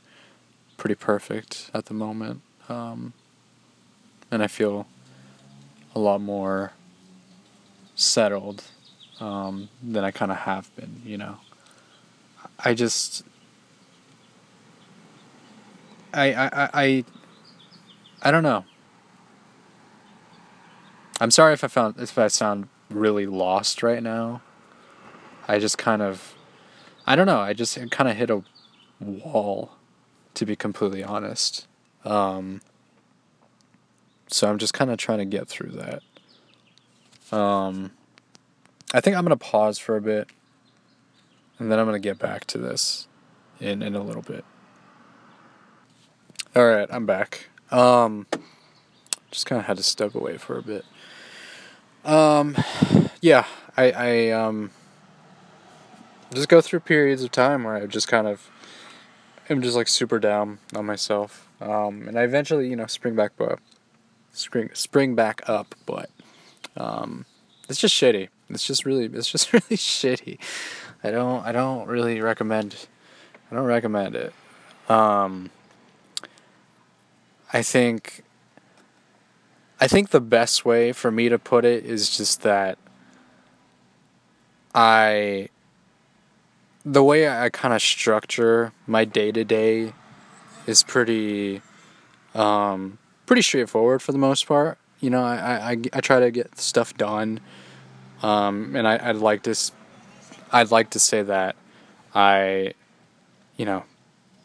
pretty 0.76 0.94
perfect 0.94 1.70
at 1.72 1.86
the 1.86 1.94
moment, 1.94 2.42
um, 2.68 3.12
and 4.30 4.42
I 4.42 4.46
feel 4.46 4.86
a 5.94 5.98
lot 5.98 6.20
more 6.20 6.72
settled 7.94 8.64
um, 9.20 9.68
than 9.82 10.04
I 10.04 10.10
kind 10.10 10.30
of 10.30 10.38
have 10.38 10.74
been. 10.76 11.02
You 11.04 11.18
know, 11.18 11.36
I 12.58 12.74
just 12.74 13.24
I, 16.12 16.32
I, 16.32 16.70
I, 16.74 17.04
I 18.22 18.30
don't 18.30 18.42
know. 18.42 18.64
I'm 21.20 21.30
sorry 21.30 21.52
if 21.52 21.64
I 21.64 21.68
found 21.68 21.96
if 21.98 22.16
I 22.16 22.28
sound 22.28 22.68
really 22.90 23.26
lost 23.26 23.82
right 23.82 24.02
now. 24.02 24.40
I 25.48 25.58
just 25.58 25.78
kind 25.78 26.02
of, 26.02 26.34
I 27.06 27.16
don't 27.16 27.26
know. 27.26 27.40
I 27.40 27.54
just 27.54 27.78
kind 27.90 28.10
of 28.10 28.16
hit 28.16 28.30
a 28.30 28.42
wall, 29.00 29.70
to 30.34 30.44
be 30.44 30.54
completely 30.54 31.02
honest. 31.02 31.66
Um, 32.04 32.60
so 34.28 34.48
I'm 34.48 34.58
just 34.58 34.74
kind 34.74 34.90
of 34.90 34.98
trying 34.98 35.18
to 35.18 35.24
get 35.24 35.48
through 35.48 35.70
that. 35.72 36.02
Um, 37.36 37.92
I 38.92 39.00
think 39.00 39.16
I'm 39.16 39.24
gonna 39.24 39.36
pause 39.36 39.78
for 39.78 39.96
a 39.96 40.00
bit, 40.00 40.28
and 41.58 41.70
then 41.70 41.78
I'm 41.78 41.86
gonna 41.86 41.98
get 41.98 42.18
back 42.18 42.44
to 42.46 42.58
this 42.58 43.08
in 43.60 43.82
in 43.82 43.94
a 43.94 44.02
little 44.02 44.22
bit. 44.22 44.44
All 46.56 46.66
right, 46.66 46.88
I'm 46.90 47.06
back. 47.06 47.48
Um, 47.70 48.26
just 49.30 49.46
kind 49.46 49.60
of 49.60 49.66
had 49.66 49.76
to 49.76 49.82
step 49.82 50.14
away 50.14 50.38
for 50.38 50.58
a 50.58 50.62
bit. 50.62 50.84
Um, 52.04 52.56
yeah, 53.20 53.46
I 53.76 53.90
I 53.92 54.30
um 54.30 54.70
just 56.34 56.48
go 56.48 56.60
through 56.60 56.80
periods 56.80 57.22
of 57.22 57.30
time 57.30 57.64
where 57.64 57.74
I 57.74 57.86
just 57.86 58.08
kind 58.08 58.26
of 58.26 58.50
am 59.48 59.62
just 59.62 59.76
like 59.76 59.88
super 59.88 60.18
down 60.18 60.58
on 60.74 60.86
myself. 60.86 61.48
Um, 61.60 62.06
and 62.06 62.18
I 62.18 62.22
eventually, 62.22 62.68
you 62.68 62.76
know, 62.76 62.86
spring 62.86 63.14
back 63.16 63.32
up, 63.40 63.60
spring 64.32 64.70
spring 64.74 65.14
back 65.14 65.42
up, 65.48 65.74
but 65.86 66.10
um, 66.76 67.26
it's 67.68 67.80
just 67.80 67.94
shitty. 67.94 68.28
It's 68.50 68.66
just 68.66 68.84
really, 68.84 69.04
it's 69.12 69.30
just 69.30 69.52
really 69.52 69.76
shitty. 69.76 70.38
I 71.02 71.10
don't, 71.10 71.44
I 71.44 71.52
don't 71.52 71.86
really 71.86 72.20
recommend. 72.20 72.86
I 73.50 73.54
don't 73.54 73.64
recommend 73.64 74.16
it. 74.16 74.32
Um, 74.88 75.50
I 77.52 77.62
think 77.62 78.24
I 79.80 79.86
think 79.86 80.10
the 80.10 80.20
best 80.20 80.64
way 80.64 80.92
for 80.92 81.10
me 81.10 81.28
to 81.28 81.38
put 81.38 81.64
it 81.64 81.84
is 81.84 82.16
just 82.16 82.42
that 82.42 82.78
I 84.74 85.48
the 86.84 87.02
way 87.02 87.28
I 87.28 87.48
kind 87.48 87.74
of 87.74 87.82
structure 87.82 88.72
my 88.86 89.04
day 89.04 89.32
to 89.32 89.44
day 89.44 89.92
is 90.66 90.82
pretty 90.82 91.62
um, 92.34 92.98
pretty 93.26 93.42
straightforward 93.42 94.02
for 94.02 94.12
the 94.12 94.18
most 94.18 94.46
part. 94.46 94.78
You 95.00 95.10
know, 95.10 95.22
I, 95.22 95.72
I, 95.72 95.76
I 95.92 96.00
try 96.00 96.20
to 96.20 96.30
get 96.30 96.58
stuff 96.58 96.96
done, 96.96 97.40
um, 98.22 98.74
and 98.74 98.86
I, 98.86 98.98
I'd 99.10 99.16
like 99.16 99.42
to 99.44 99.54
I'd 100.50 100.70
like 100.70 100.90
to 100.90 100.98
say 100.98 101.22
that 101.22 101.56
I, 102.14 102.72
you 103.56 103.64
know, 103.64 103.84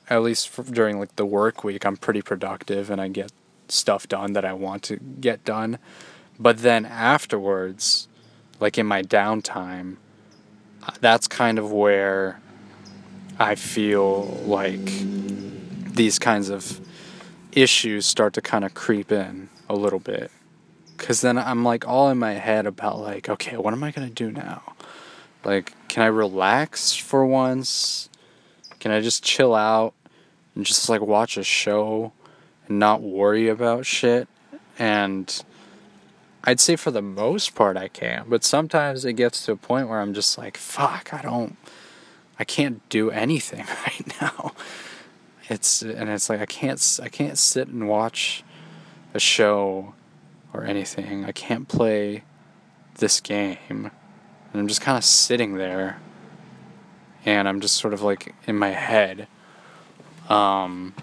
at 0.09 0.21
least 0.21 0.49
for, 0.49 0.63
during 0.63 0.99
like 0.99 1.15
the 1.15 1.25
work 1.25 1.63
week, 1.63 1.85
I'm 1.85 1.97
pretty 1.97 2.21
productive 2.21 2.89
and 2.89 2.99
I 2.99 3.07
get 3.07 3.31
stuff 3.67 4.07
done 4.07 4.33
that 4.33 4.45
I 4.45 4.53
want 4.53 4.83
to 4.83 4.97
get 4.97 5.43
done. 5.45 5.79
But 6.39 6.59
then 6.59 6.85
afterwards, 6.85 8.07
like 8.59 8.77
in 8.77 8.85
my 8.85 9.01
downtime, 9.01 9.97
that's 10.99 11.27
kind 11.27 11.59
of 11.59 11.71
where 11.71 12.39
I 13.39 13.55
feel 13.55 14.25
like 14.45 14.85
these 15.93 16.19
kinds 16.19 16.49
of 16.49 16.79
issues 17.51 18.05
start 18.05 18.33
to 18.33 18.41
kind 18.41 18.63
of 18.65 18.73
creep 18.73 19.11
in 19.11 19.49
a 19.69 19.75
little 19.75 19.99
bit. 19.99 20.31
Cause 20.97 21.21
then 21.21 21.37
I'm 21.37 21.63
like 21.63 21.87
all 21.87 22.09
in 22.09 22.17
my 22.17 22.33
head 22.33 22.65
about 22.65 22.99
like, 22.99 23.27
okay, 23.29 23.57
what 23.57 23.73
am 23.73 23.83
I 23.83 23.91
gonna 23.91 24.09
do 24.09 24.31
now? 24.31 24.61
Like, 25.43 25.73
can 25.87 26.03
I 26.03 26.07
relax 26.07 26.95
for 26.95 27.25
once? 27.25 28.09
Can 28.79 28.91
I 28.91 29.01
just 29.01 29.23
chill 29.23 29.53
out 29.53 29.93
and 30.55 30.65
just 30.65 30.89
like 30.89 31.01
watch 31.01 31.37
a 31.37 31.43
show 31.43 32.13
and 32.67 32.79
not 32.79 33.01
worry 33.01 33.49
about 33.49 33.85
shit? 33.85 34.27
And 34.79 35.43
I'd 36.43 36.59
say 36.59 36.75
for 36.75 36.91
the 36.91 37.01
most 37.01 37.55
part 37.55 37.77
I 37.77 37.88
can, 37.88 38.25
but 38.27 38.43
sometimes 38.43 39.05
it 39.05 39.13
gets 39.13 39.45
to 39.45 39.53
a 39.53 39.55
point 39.55 39.88
where 39.88 40.00
I'm 40.00 40.13
just 40.13 40.38
like, 40.38 40.57
fuck, 40.57 41.13
I 41.13 41.21
don't 41.21 41.57
I 42.38 42.43
can't 42.43 42.88
do 42.89 43.12
anything 43.12 43.65
right 43.85 44.21
now. 44.21 44.53
It's 45.50 45.81
and 45.81 46.09
it's 46.09 46.29
like 46.29 46.41
I 46.41 46.45
can't 46.45 47.00
I 47.01 47.09
can't 47.09 47.38
sit 47.38 47.67
and 47.67 47.88
watch 47.88 48.43
a 49.13 49.19
show 49.19 49.93
or 50.53 50.63
anything. 50.63 51.25
I 51.25 51.31
can't 51.31 51.67
play 51.67 52.23
this 52.95 53.19
game. 53.19 53.57
And 53.69 53.91
I'm 54.62 54.67
just 54.67 54.81
kind 54.81 54.97
of 54.97 55.03
sitting 55.03 55.55
there 55.55 56.00
and 57.25 57.47
I'm 57.47 57.62
just 57.62 57.75
sort 57.75 57.93
of 57.93 58.01
like 58.01 58.35
in 58.45 58.57
my 58.57 58.69
head. 58.69 59.27
Um, 60.29 60.93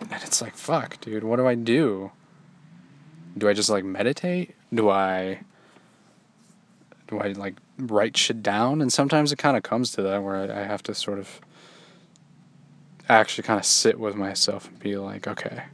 and 0.00 0.22
it's 0.22 0.42
like, 0.42 0.56
fuck, 0.56 1.00
dude, 1.00 1.24
what 1.24 1.36
do 1.36 1.46
I 1.46 1.54
do? 1.54 2.12
Do 3.36 3.48
I 3.48 3.52
just 3.52 3.70
like 3.70 3.84
meditate? 3.84 4.54
Do 4.72 4.90
I 4.90 5.40
do 7.08 7.18
I 7.18 7.28
like 7.28 7.56
write 7.78 8.16
shit 8.16 8.42
down? 8.42 8.80
And 8.80 8.92
sometimes 8.92 9.32
it 9.32 9.36
kind 9.38 9.56
of 9.56 9.62
comes 9.62 9.92
to 9.92 10.02
that 10.02 10.22
where 10.22 10.36
I, 10.36 10.62
I 10.62 10.64
have 10.64 10.82
to 10.84 10.94
sort 10.94 11.18
of 11.18 11.40
actually 13.08 13.44
kind 13.44 13.58
of 13.58 13.66
sit 13.66 13.98
with 13.98 14.14
myself 14.14 14.68
and 14.68 14.78
be 14.78 14.96
like, 14.96 15.26
okay, 15.26 15.64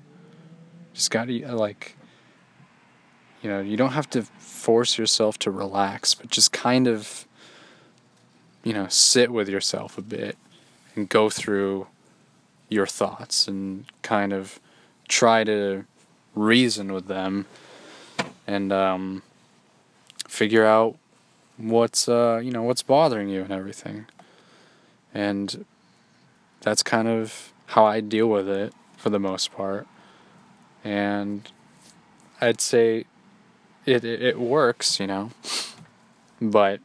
just 0.94 1.10
got 1.10 1.26
to 1.26 1.44
uh, 1.44 1.54
like, 1.54 1.96
you 3.42 3.50
know, 3.50 3.60
you 3.60 3.76
don't 3.76 3.92
have 3.92 4.10
to 4.10 4.22
force 4.22 4.98
yourself 4.98 5.38
to 5.40 5.50
relax, 5.50 6.14
but 6.14 6.30
just 6.30 6.52
kind 6.52 6.88
of 6.88 7.26
you 8.68 8.72
know, 8.72 8.86
sit 8.88 9.30
with 9.30 9.48
yourself 9.48 9.96
a 9.98 10.02
bit 10.02 10.36
and 10.94 11.08
go 11.08 11.30
through 11.30 11.86
your 12.68 12.86
thoughts 12.86 13.48
and 13.48 13.86
kind 14.02 14.32
of 14.32 14.60
try 15.08 15.44
to 15.44 15.84
reason 16.38 16.92
with 16.92 17.06
them 17.06 17.46
and 18.46 18.72
um, 18.72 19.22
figure 20.26 20.64
out 20.64 20.96
what's 21.56 22.08
uh, 22.08 22.40
you 22.42 22.50
know 22.50 22.62
what's 22.62 22.82
bothering 22.82 23.28
you 23.28 23.42
and 23.42 23.52
everything 23.52 24.06
and 25.12 25.64
that's 26.60 26.82
kind 26.82 27.08
of 27.08 27.52
how 27.66 27.84
I 27.84 28.00
deal 28.00 28.28
with 28.28 28.48
it 28.48 28.72
for 28.96 29.10
the 29.10 29.18
most 29.18 29.52
part 29.52 29.86
and 30.84 31.50
I'd 32.40 32.60
say 32.60 33.04
it, 33.84 34.04
it 34.04 34.22
it 34.22 34.40
works, 34.40 35.00
you 35.00 35.06
know. 35.06 35.30
But 36.40 36.80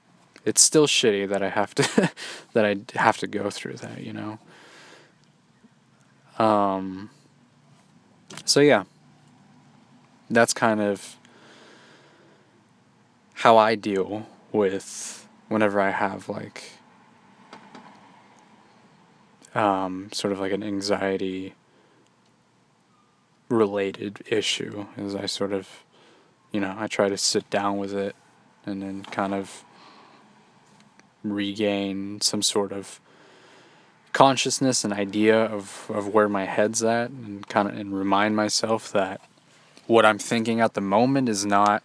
it's 0.46 0.62
still 0.62 0.88
shitty 0.88 1.28
that 1.30 1.44
I 1.44 1.50
have 1.50 1.76
to 1.76 2.12
that 2.54 2.66
I 2.66 2.78
have 2.96 3.18
to 3.20 3.28
go 3.28 3.50
through 3.50 3.78
that, 3.78 4.02
you 4.02 4.14
know. 4.14 4.40
Um 6.44 7.10
so 8.46 8.60
yeah. 8.60 8.84
That's 10.30 10.54
kind 10.54 10.82
of 10.82 11.18
how 13.36 13.58
I 13.58 13.76
deal 13.76 14.28
with 14.52 15.28
whenever 15.50 15.80
I 15.80 15.90
have 15.90 16.30
like 16.30 16.72
um, 19.54 20.10
sort 20.12 20.34
of 20.34 20.40
like 20.40 20.52
an 20.52 20.64
anxiety 20.64 21.54
related 23.50 24.24
issue 24.28 24.88
is 24.98 25.14
I 25.14 25.28
sort 25.28 25.54
of 25.54 25.84
you 26.52 26.60
know 26.60 26.76
I 26.78 26.88
try 26.88 27.10
to 27.10 27.18
sit 27.18 27.50
down 27.50 27.78
with 27.78 27.94
it 27.94 28.16
and 28.66 28.82
then 28.82 29.04
kind 29.04 29.34
of 29.34 29.64
regain 31.24 32.22
some 32.22 32.42
sort 32.42 32.72
of 32.72 33.00
consciousness 34.12 34.84
and 34.84 34.94
idea 34.94 35.38
of, 35.46 35.90
of 35.90 36.08
where 36.08 36.30
my 36.30 36.46
head's 36.46 36.84
at 36.84 37.10
and 37.10 37.48
kind 37.48 37.68
of 37.68 37.76
and 37.76 37.98
remind 37.98 38.36
myself 38.36 38.92
that 38.92 39.22
what 39.88 40.06
I'm 40.06 40.18
thinking 40.18 40.62
at 40.62 40.74
the 40.74 40.82
moment 40.82 41.30
is 41.30 41.46
not 41.46 41.84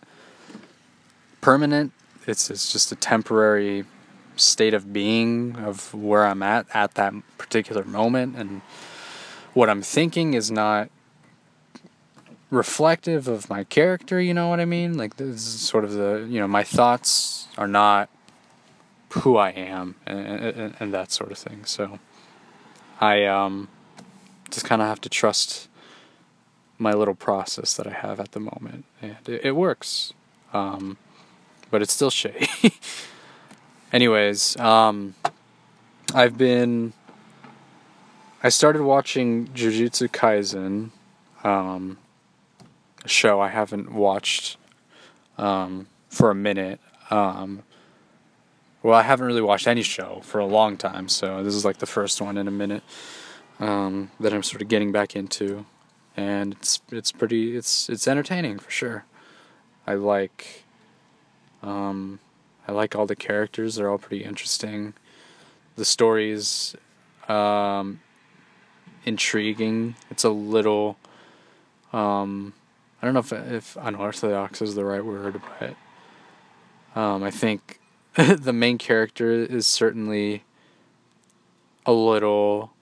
permanent. 1.41 1.93
It's 2.27 2.51
it's 2.51 2.73
just 2.73 2.93
a 2.93 2.97
temporary 2.97 3.85
state 4.37 4.75
of 4.75 4.93
being 4.93 5.57
of 5.57 5.93
where 5.95 6.25
I'm 6.25 6.43
at 6.43 6.67
at 6.73 6.95
that 6.95 7.13
particular 7.39 7.85
moment 7.85 8.37
and 8.37 8.63
what 9.55 9.69
I'm 9.69 9.83
thinking 9.83 10.35
is 10.35 10.51
not 10.51 10.91
reflective 12.51 13.29
of 13.29 13.51
my 13.51 13.65
character, 13.65 14.21
you 14.21 14.33
know 14.33 14.49
what 14.49 14.61
I 14.61 14.65
mean? 14.65 14.97
Like 14.97 15.17
this 15.17 15.29
is 15.29 15.61
sort 15.61 15.85
of 15.85 15.93
the, 15.93 16.27
you 16.29 16.41
know, 16.41 16.49
my 16.49 16.63
thoughts 16.63 17.49
are 17.59 17.69
not 17.69 18.09
who 19.11 19.37
I 19.37 19.51
am 19.51 19.97
and, 20.07 20.19
and, 20.19 20.75
and 20.79 20.95
that 20.95 21.13
sort 21.13 21.33
of 21.33 21.39
thing. 21.39 21.65
So 21.65 21.99
I 23.01 23.25
um 23.25 23.69
just 24.51 24.65
kind 24.65 24.81
of 24.81 24.89
have 24.89 25.01
to 25.03 25.09
trust 25.09 25.69
my 26.79 26.93
little 26.93 27.15
process 27.15 27.75
that 27.75 27.87
I 27.87 27.93
have 27.93 28.21
at 28.21 28.33
the 28.33 28.41
moment, 28.41 28.85
and 29.03 29.17
it, 29.27 29.45
it 29.45 29.53
works. 29.53 30.13
Um, 30.53 30.97
but 31.71 31.83
it's 31.83 31.93
still 31.93 32.11
shitty. 32.11 32.73
Anyways, 33.93 34.57
um, 34.59 35.15
I've 36.15 36.39
been. 36.39 36.93
I 38.43 38.51
started 38.51 38.83
watching 38.83 39.49
Jujutsu 39.49 40.09
Kaisen, 40.09 40.91
um, 41.43 41.99
a 43.05 43.09
show 43.09 43.41
I 43.41 43.49
haven't 43.49 43.93
watched 43.93 44.57
um, 45.37 45.89
for 46.09 46.31
a 46.31 46.35
minute. 46.35 46.81
Um, 47.11 47.65
well, 48.83 48.95
I 48.95 49.03
haven't 49.03 49.27
really 49.27 49.43
watched 49.43 49.67
any 49.67 49.83
show 49.83 50.21
for 50.23 50.39
a 50.39 50.47
long 50.47 50.77
time, 50.77 51.09
so 51.09 51.43
this 51.43 51.55
is 51.55 51.65
like 51.65 51.79
the 51.79 51.87
first 51.87 52.21
one 52.21 52.39
in 52.39 52.47
a 52.47 52.53
minute 52.53 52.85
um, 53.59 54.13
that 54.21 54.33
I'm 54.33 54.45
sort 54.45 54.63
of 54.63 54.69
getting 54.69 54.93
back 54.93 55.17
into 55.17 55.67
and 56.19 56.55
it's 56.55 56.81
it's 56.91 57.13
pretty 57.13 57.57
it's 57.57 57.89
it's 57.89 58.09
entertaining 58.09 58.59
for 58.59 58.71
sure. 58.71 59.05
I 59.87 59.95
like 59.95 60.65
um, 61.63 62.19
I 62.67 62.73
like 62.73 62.97
all 62.97 63.07
the 63.07 63.15
characters; 63.15 63.77
they're 63.77 63.89
all 63.89 63.99
pretty 63.99 64.25
interesting. 64.25 64.95
The 65.77 65.85
story's 65.85 66.75
um, 67.29 68.01
intriguing. 69.05 69.95
It's 70.11 70.25
a 70.25 70.31
little 70.31 70.99
um, 71.93 72.53
I 73.01 73.07
don't 73.07 73.15
know 73.15 73.21
if 73.21 73.33
if 73.33 73.77
unorthodox 73.81 74.61
is 74.61 74.75
the 74.75 74.85
right 74.85 75.05
word, 75.05 75.41
but 75.61 77.01
um, 77.01 77.23
I 77.23 77.31
think 77.31 77.79
the 78.17 78.53
main 78.53 78.77
character 78.77 79.31
is 79.31 79.69
certainly 79.69 80.43
a 81.87 81.93
little 81.93 82.73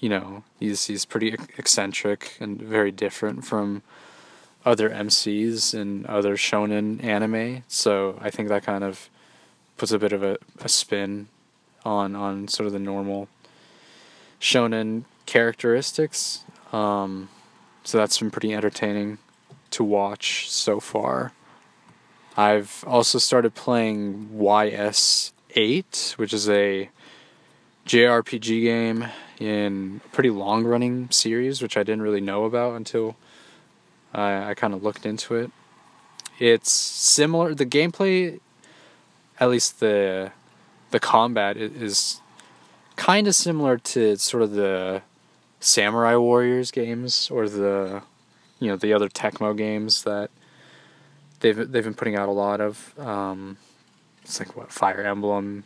you 0.00 0.08
know, 0.08 0.42
he's 0.58 0.86
he's 0.86 1.04
pretty 1.04 1.36
eccentric 1.58 2.36
and 2.40 2.60
very 2.60 2.90
different 2.90 3.44
from 3.44 3.82
other 4.64 4.90
MCs 4.90 5.78
and 5.78 6.06
other 6.06 6.36
shonen 6.36 7.02
anime. 7.04 7.62
So 7.68 8.18
I 8.20 8.30
think 8.30 8.48
that 8.48 8.64
kind 8.64 8.82
of 8.82 9.08
puts 9.76 9.92
a 9.92 9.98
bit 9.98 10.12
of 10.12 10.22
a, 10.22 10.38
a 10.60 10.68
spin 10.68 11.28
on 11.84 12.16
on 12.16 12.48
sort 12.48 12.66
of 12.66 12.72
the 12.72 12.78
normal 12.78 13.28
shonen 14.40 15.04
characteristics. 15.26 16.44
Um, 16.72 17.28
so 17.84 17.98
that's 17.98 18.18
been 18.18 18.30
pretty 18.30 18.54
entertaining 18.54 19.18
to 19.70 19.84
watch 19.84 20.50
so 20.50 20.80
far. 20.80 21.32
I've 22.36 22.84
also 22.86 23.18
started 23.18 23.54
playing 23.54 24.30
YS8, 24.34 26.12
which 26.12 26.32
is 26.32 26.48
a 26.48 26.88
JRPG 27.90 28.62
game 28.62 29.08
in 29.40 30.00
a 30.04 30.08
pretty 30.10 30.30
long 30.30 30.62
running 30.62 31.10
series, 31.10 31.60
which 31.60 31.76
I 31.76 31.82
didn't 31.82 32.02
really 32.02 32.20
know 32.20 32.44
about 32.44 32.76
until 32.76 33.16
I, 34.14 34.50
I 34.50 34.54
kind 34.54 34.74
of 34.74 34.84
looked 34.84 35.04
into 35.04 35.34
it. 35.34 35.50
It's 36.38 36.70
similar. 36.70 37.52
The 37.52 37.66
gameplay, 37.66 38.38
at 39.40 39.50
least 39.50 39.80
the 39.80 40.30
the 40.92 41.00
combat, 41.00 41.56
is 41.56 42.20
kind 42.94 43.26
of 43.26 43.34
similar 43.34 43.76
to 43.76 44.16
sort 44.18 44.44
of 44.44 44.52
the 44.52 45.02
Samurai 45.58 46.14
Warriors 46.14 46.70
games 46.70 47.28
or 47.28 47.48
the 47.48 48.02
you 48.60 48.68
know 48.68 48.76
the 48.76 48.92
other 48.92 49.08
Tecmo 49.08 49.56
games 49.56 50.04
that 50.04 50.30
they've 51.40 51.56
they've 51.56 51.82
been 51.82 51.94
putting 51.94 52.14
out 52.14 52.28
a 52.28 52.32
lot 52.32 52.60
of. 52.60 52.96
Um, 53.00 53.56
it's 54.22 54.38
like 54.38 54.56
what 54.56 54.70
Fire 54.70 55.02
Emblem, 55.02 55.64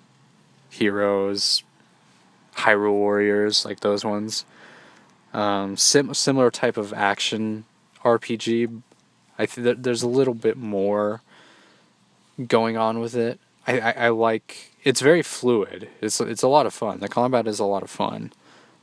Heroes, 0.70 1.62
Hyrule 2.56 2.92
Warriors, 2.92 3.64
like 3.64 3.80
those 3.80 4.04
ones. 4.04 4.44
Um, 5.32 5.76
sim- 5.76 6.14
similar 6.14 6.50
type 6.50 6.76
of 6.76 6.92
action 6.92 7.64
RPG. 8.04 8.82
I 9.38 9.46
think 9.46 9.82
there's 9.82 10.02
a 10.02 10.08
little 10.08 10.34
bit 10.34 10.56
more 10.56 11.22
going 12.46 12.76
on 12.76 13.00
with 13.00 13.16
it. 13.16 13.40
I, 13.66 13.80
I, 13.80 13.90
I, 13.90 14.08
like 14.10 14.72
it's 14.84 15.00
very 15.00 15.22
fluid. 15.22 15.88
It's 16.00 16.20
it's 16.20 16.42
a 16.42 16.48
lot 16.48 16.66
of 16.66 16.74
fun. 16.74 17.00
The 17.00 17.08
combat 17.08 17.46
is 17.46 17.58
a 17.58 17.64
lot 17.64 17.82
of 17.82 17.90
fun. 17.90 18.32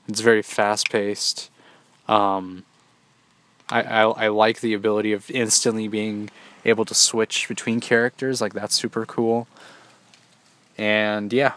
It's 0.07 0.21
very 0.21 0.41
fast 0.41 0.89
paced. 0.89 1.49
Um, 2.07 2.65
I, 3.69 3.81
I 3.83 4.01
I 4.01 4.27
like 4.27 4.59
the 4.59 4.73
ability 4.73 5.13
of 5.13 5.29
instantly 5.31 5.87
being 5.87 6.29
able 6.65 6.85
to 6.85 6.93
switch 6.93 7.47
between 7.47 7.79
characters. 7.79 8.41
Like 8.41 8.53
that's 8.53 8.75
super 8.75 9.05
cool. 9.05 9.47
And 10.77 11.31
yeah, 11.31 11.53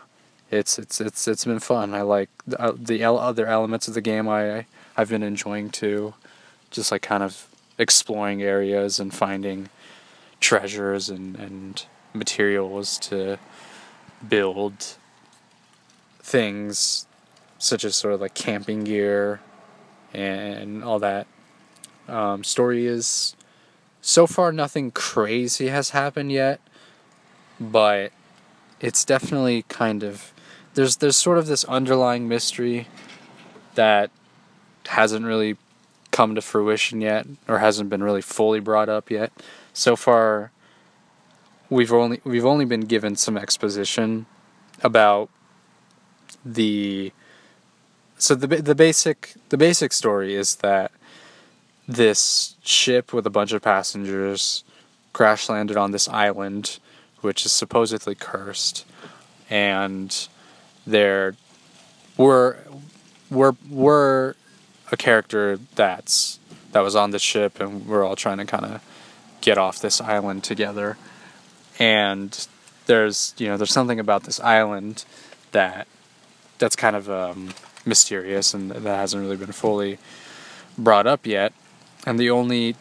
it's 0.55 0.79
it's 0.79 1.01
it's 1.01 1.29
it's 1.29 1.45
been 1.45 1.59
fun. 1.59 1.95
I 1.95 2.03
like 2.03 2.31
the, 2.47 2.61
uh, 2.61 2.73
the 2.77 3.05
other 3.05 3.47
elements 3.47 3.89
of 3.89 3.95
the 3.95 4.01
game. 4.01 4.29
I 4.29 4.67
I've 4.97 5.09
been 5.09 5.23
enjoying 5.23 5.71
too, 5.71 6.15
just 6.71 6.93
like 6.93 7.03
kind 7.03 7.23
of 7.23 7.49
exploring 7.79 8.43
areas 8.43 9.01
and 9.01 9.13
finding 9.13 9.69
treasures 10.41 11.11
and 11.11 11.37
and 11.37 11.85
materials 12.13 12.99
to 12.99 13.39
build 14.27 14.97
things 16.21 17.07
such 17.59 17.85
as 17.85 17.97
sort 17.97 18.15
of 18.15 18.21
like 18.21 18.35
camping 18.35 18.85
gear 18.85 19.41
and 20.13 20.85
all 20.85 20.99
that. 20.99 21.27
Um, 22.09 22.45
story 22.45 22.87
is 22.87 23.35
so 24.01 24.27
far 24.27 24.53
nothing 24.53 24.91
crazy 24.91 25.69
has 25.69 25.91
happened 25.91 26.31
yet, 26.31 26.61
but 27.59 28.13
it's 28.81 29.05
definitely 29.05 29.65
kind 29.69 30.03
of 30.03 30.34
there's 30.75 30.97
there's 30.97 31.17
sort 31.17 31.39
of 31.39 31.47
this 31.47 31.65
underlying 31.65 32.29
mystery 32.29 32.89
that 33.75 34.11
hasn't 34.87 35.25
really 35.25 35.57
come 36.11 36.35
to 36.35 36.43
fruition 36.43 37.01
yet 37.01 37.27
or 37.49 37.59
hasn't 37.59 37.91
been 37.91 38.03
really 38.03 38.23
fully 38.23 38.61
brought 38.61 38.89
up 38.89 39.11
yet. 39.11 39.33
So 39.73 39.97
far 39.97 40.53
we've 41.71 41.93
only 41.93 42.21
we've 42.25 42.45
only 42.45 42.65
been 42.65 42.83
given 42.83 43.17
some 43.17 43.37
exposition 43.37 44.27
about 44.83 45.29
the 46.45 47.13
so 48.19 48.35
the 48.35 48.47
the 48.47 48.75
basic 48.75 49.35
the 49.49 49.57
basic 49.57 49.93
story 49.93 50.35
is 50.35 50.57
that 50.57 50.93
this 51.87 52.57
ship 52.63 53.13
with 53.13 53.27
a 53.27 53.31
bunch 53.31 53.53
of 53.53 53.63
passengers 53.63 54.65
crash 55.13 55.49
landed 55.49 55.77
on 55.77 55.91
this 55.91 56.09
island 56.09 56.79
which 57.21 57.45
is 57.45 57.53
supposedly 57.53 58.15
cursed 58.15 58.85
and 59.51 60.29
there 60.87 61.35
were 62.17 62.59
were 63.31 63.57
were 63.69 64.37
a 64.93 64.97
character 64.97 65.59
that's 65.75 66.39
that 66.73 66.81
was 66.81 66.97
on 66.97 67.11
the 67.11 67.19
ship 67.19 67.61
and 67.61 67.87
we're 67.87 68.05
all 68.05 68.17
trying 68.17 68.39
to 68.39 68.45
kind 68.45 68.65
of 68.65 68.83
get 69.41 69.59
off 69.59 69.81
this 69.81 70.01
island 70.01 70.43
together. 70.45 70.97
And 71.79 72.47
there's 72.87 73.35
you 73.39 73.47
know 73.47 73.57
there's 73.57 73.73
something 73.73 74.01
about 74.01 74.25
this 74.25 74.41
island 74.41 75.05
that 75.53 75.87
that's 76.59 76.77
kind 76.77 76.97
of 76.97 77.11
um, 77.11 77.55
mysterious 77.85 78.55
and 78.55 78.71
that 78.71 78.97
hasn't 78.97 79.23
really 79.23 79.37
been 79.37 79.53
fully 79.53 79.99
brought 80.79 81.07
up 81.07 81.27
yet. 81.27 81.53
And 82.07 82.19
the 82.19 82.31
only 82.31 82.77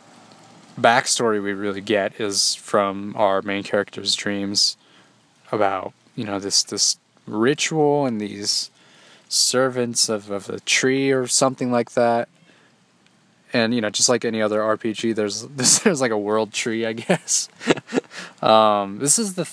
backstory 0.80 1.42
we 1.42 1.54
really 1.54 1.82
get 1.82 2.20
is 2.20 2.56
from 2.56 3.14
our 3.16 3.42
main 3.42 3.64
character's 3.64 4.16
dreams 4.16 4.76
about 5.52 5.94
you 6.16 6.26
know 6.26 6.40
this 6.40 6.64
this 6.64 6.98
ritual 7.26 8.06
and 8.06 8.20
these 8.20 8.70
servants 9.30 10.10
of, 10.10 10.30
of 10.30 10.50
a 10.50 10.60
tree 10.62 11.12
or 11.12 11.26
something 11.28 11.72
like 11.72 11.92
that 11.92 12.30
and 13.52 13.74
you 13.74 13.82
know 13.82 13.90
just 13.90 14.10
like 14.10 14.26
any 14.26 14.42
other 14.42 14.60
rpg 14.60 15.16
there's 15.16 15.42
this 15.56 15.80
there's 15.80 16.02
like 16.02 16.12
a 16.12 16.18
world 16.18 16.54
tree 16.54 16.86
i 16.86 16.94
guess 16.94 17.50
um, 18.42 19.00
this 19.00 19.18
is 19.18 19.36
the 19.36 19.50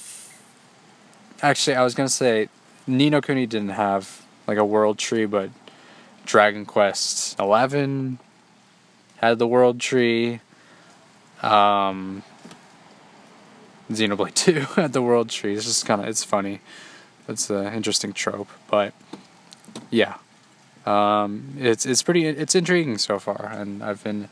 actually 1.43 1.77
i 1.77 1.83
was 1.83 1.95
gonna 1.95 2.09
say 2.09 2.49
ni 2.87 3.09
no 3.09 3.21
kuni 3.21 3.47
didn't 3.47 3.71
have 3.71 4.23
like 4.47 4.59
a 4.59 4.65
world 4.65 4.99
tree 4.99 5.27
but 5.27 5.51
dragon 6.27 6.67
quest 6.67 7.39
11 7.39 8.19
had 9.19 9.39
the 9.39 9.47
world 9.47 9.81
tree 9.81 10.41
um, 11.43 12.23
Xenoblade 13.91 14.35
2 14.75 14.81
had 14.81 14.93
the 14.93 15.03
world 15.03 15.29
tree. 15.31 15.55
It's 15.55 15.65
just 15.65 15.87
kind 15.87 16.01
of, 16.01 16.09
it's 16.09 16.25
funny. 16.25 16.61
It's 17.31 17.51
an 17.51 17.73
interesting 17.73 18.13
trope, 18.13 18.49
but 18.71 18.93
yeah. 19.91 20.17
Um, 20.87 21.55
it's 21.59 21.85
it's 21.87 22.03
pretty 22.03 22.27
it's 22.27 22.55
intriguing 22.55 22.99
so 22.99 23.19
far, 23.19 23.51
and 23.53 23.83
I've 23.83 24.03
been 24.03 24.29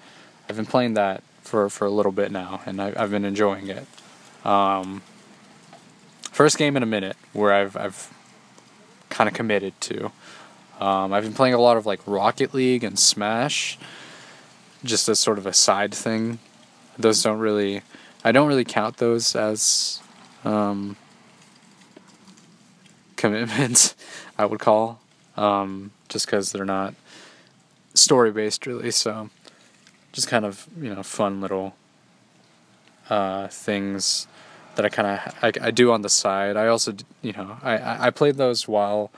I've 0.48 0.56
been 0.56 0.66
playing 0.66 0.94
that 0.94 1.22
for, 1.42 1.68
for 1.68 1.84
a 1.84 1.90
little 1.90 2.12
bit 2.12 2.30
now, 2.30 2.60
and 2.66 2.80
I, 2.80 2.92
I've 2.96 3.10
been 3.10 3.24
enjoying 3.24 3.68
it. 3.68 3.86
Um, 4.44 5.02
first 6.30 6.58
game 6.58 6.76
in 6.76 6.82
a 6.82 6.86
minute 6.86 7.16
where 7.32 7.52
I've 7.52 7.76
I've 7.76 8.12
kind 9.10 9.28
of 9.28 9.34
committed 9.34 9.78
to. 9.82 10.12
Um, 10.80 11.12
I've 11.12 11.24
been 11.24 11.34
playing 11.34 11.54
a 11.54 11.60
lot 11.60 11.76
of 11.76 11.86
like 11.86 12.00
Rocket 12.06 12.54
League 12.54 12.84
and 12.84 12.98
Smash, 12.98 13.78
just 14.84 15.08
as 15.08 15.18
sort 15.18 15.38
of 15.38 15.46
a 15.46 15.52
side 15.52 15.92
thing. 15.92 16.38
Those 16.98 17.22
don't 17.22 17.38
really, 17.38 17.82
I 18.24 18.32
don't 18.32 18.48
really 18.48 18.64
count 18.64 18.98
those 18.98 19.34
as 19.34 20.00
um, 20.44 20.96
commitments. 23.18 23.94
I 24.38 24.46
would 24.46 24.60
call, 24.60 25.00
um, 25.36 25.90
just 26.08 26.26
because 26.26 26.52
they're 26.52 26.64
not 26.64 26.94
story 27.94 28.30
based 28.30 28.66
really. 28.66 28.90
So, 28.90 29.28
just 30.12 30.28
kind 30.28 30.46
of 30.46 30.66
you 30.80 30.94
know 30.94 31.02
fun 31.02 31.40
little 31.40 31.74
uh, 33.10 33.48
things 33.48 34.26
that 34.76 34.84
I 34.84 34.88
kind 34.88 35.08
of 35.08 35.34
I, 35.42 35.66
I 35.68 35.70
do 35.70 35.92
on 35.92 36.02
the 36.02 36.08
side. 36.08 36.56
I 36.56 36.68
also 36.68 36.94
you 37.20 37.32
know 37.32 37.58
I 37.62 38.06
I 38.06 38.10
played 38.10 38.36
those 38.36 38.66
while 38.66 39.10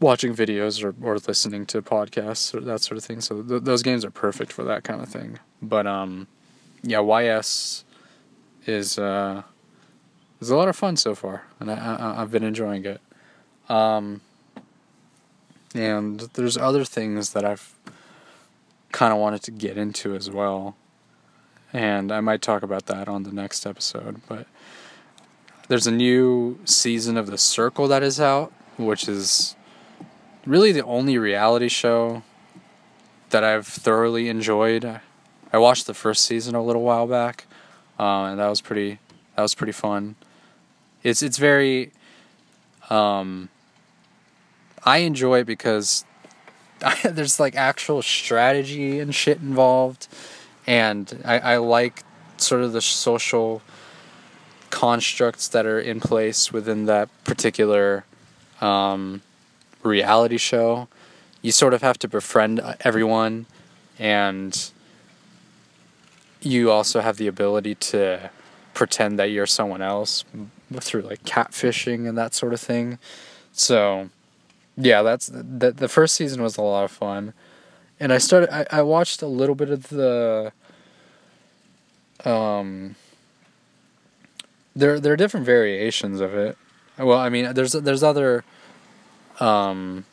watching 0.00 0.34
videos 0.34 0.82
or, 0.82 0.94
or 1.02 1.16
listening 1.26 1.66
to 1.66 1.82
podcasts 1.82 2.54
or 2.54 2.60
that 2.60 2.80
sort 2.80 2.98
of 2.98 3.04
thing. 3.04 3.20
So 3.20 3.42
th- 3.42 3.62
those 3.62 3.82
games 3.82 4.04
are 4.04 4.10
perfect 4.10 4.52
for 4.52 4.64
that 4.64 4.84
kind 4.84 5.00
of 5.00 5.08
thing. 5.08 5.38
But 5.60 5.86
um, 5.86 6.28
yeah, 6.82 7.00
YS 7.00 7.84
is 8.66 8.98
uh, 8.98 9.42
is 10.40 10.50
a 10.50 10.56
lot 10.56 10.68
of 10.68 10.76
fun 10.76 10.96
so 10.96 11.14
far, 11.14 11.44
and 11.60 11.70
I, 11.70 11.74
I 11.74 12.22
I've 12.22 12.30
been 12.30 12.44
enjoying 12.44 12.84
it. 12.84 13.00
Um, 13.68 14.20
and 15.74 16.20
there's 16.34 16.56
other 16.56 16.84
things 16.84 17.32
that 17.32 17.44
I've 17.44 17.74
kind 18.92 19.12
of 19.12 19.18
wanted 19.18 19.42
to 19.42 19.50
get 19.50 19.76
into 19.76 20.14
as 20.14 20.30
well, 20.30 20.76
and 21.72 22.10
I 22.12 22.20
might 22.20 22.42
talk 22.42 22.62
about 22.62 22.86
that 22.86 23.08
on 23.08 23.24
the 23.24 23.32
next 23.32 23.66
episode. 23.66 24.22
But 24.28 24.46
there's 25.68 25.86
a 25.86 25.92
new 25.92 26.58
season 26.64 27.16
of 27.16 27.26
The 27.26 27.38
Circle 27.38 27.88
that 27.88 28.02
is 28.02 28.20
out, 28.20 28.52
which 28.76 29.08
is 29.08 29.54
really 30.46 30.72
the 30.72 30.84
only 30.84 31.18
reality 31.18 31.68
show 31.68 32.22
that 33.30 33.44
I've 33.44 33.66
thoroughly 33.66 34.28
enjoyed. 34.28 35.00
I 35.52 35.58
watched 35.58 35.86
the 35.86 35.94
first 35.94 36.24
season 36.24 36.54
a 36.54 36.62
little 36.62 36.82
while 36.82 37.06
back, 37.06 37.46
uh, 37.98 38.24
and 38.24 38.38
that 38.38 38.48
was 38.48 38.60
pretty 38.60 38.98
that 39.36 39.42
was 39.42 39.54
pretty 39.54 39.72
fun. 39.72 40.16
It's 41.02 41.22
it's 41.22 41.38
very 41.38 41.92
um, 42.90 43.48
I 44.84 44.98
enjoy 44.98 45.40
it 45.40 45.46
because 45.46 46.04
I, 46.82 46.96
there's 47.08 47.38
like 47.38 47.54
actual 47.56 48.02
strategy 48.02 49.00
and 49.00 49.14
shit 49.14 49.38
involved, 49.38 50.08
and 50.66 51.20
I, 51.24 51.38
I 51.38 51.56
like 51.58 52.02
sort 52.36 52.62
of 52.62 52.72
the 52.72 52.80
social 52.80 53.62
constructs 54.70 55.48
that 55.48 55.66
are 55.66 55.80
in 55.80 56.00
place 56.00 56.52
within 56.52 56.84
that 56.86 57.08
particular 57.24 58.04
um, 58.60 59.22
reality 59.82 60.36
show. 60.36 60.88
You 61.42 61.52
sort 61.52 61.72
of 61.74 61.82
have 61.82 61.98
to 62.00 62.08
befriend 62.08 62.60
everyone, 62.80 63.46
and 63.98 64.70
you 66.40 66.70
also 66.70 67.00
have 67.00 67.16
the 67.16 67.26
ability 67.26 67.74
to 67.74 68.30
pretend 68.74 69.18
that 69.18 69.26
you're 69.26 69.46
someone 69.46 69.82
else 69.82 70.24
through 70.80 71.02
like 71.02 71.24
catfishing 71.24 72.08
and 72.08 72.16
that 72.16 72.34
sort 72.34 72.52
of 72.52 72.60
thing. 72.60 72.98
So, 73.52 74.10
yeah, 74.76 75.02
that's 75.02 75.26
the 75.26 75.72
the 75.72 75.88
first 75.88 76.14
season 76.14 76.42
was 76.42 76.56
a 76.56 76.62
lot 76.62 76.84
of 76.84 76.90
fun, 76.90 77.34
and 77.98 78.12
I 78.12 78.18
started. 78.18 78.54
I, 78.54 78.78
I 78.78 78.82
watched 78.82 79.22
a 79.22 79.26
little 79.26 79.54
bit 79.54 79.70
of 79.70 79.88
the. 79.88 80.52
Um. 82.24 82.96
There 84.74 85.00
there 85.00 85.12
are 85.12 85.16
different 85.16 85.46
variations 85.46 86.20
of 86.20 86.34
it. 86.34 86.56
Well, 86.98 87.18
I 87.18 87.28
mean, 87.28 87.54
there's 87.54 87.72
there's 87.72 88.02
other. 88.02 88.44
Um, 89.40 90.04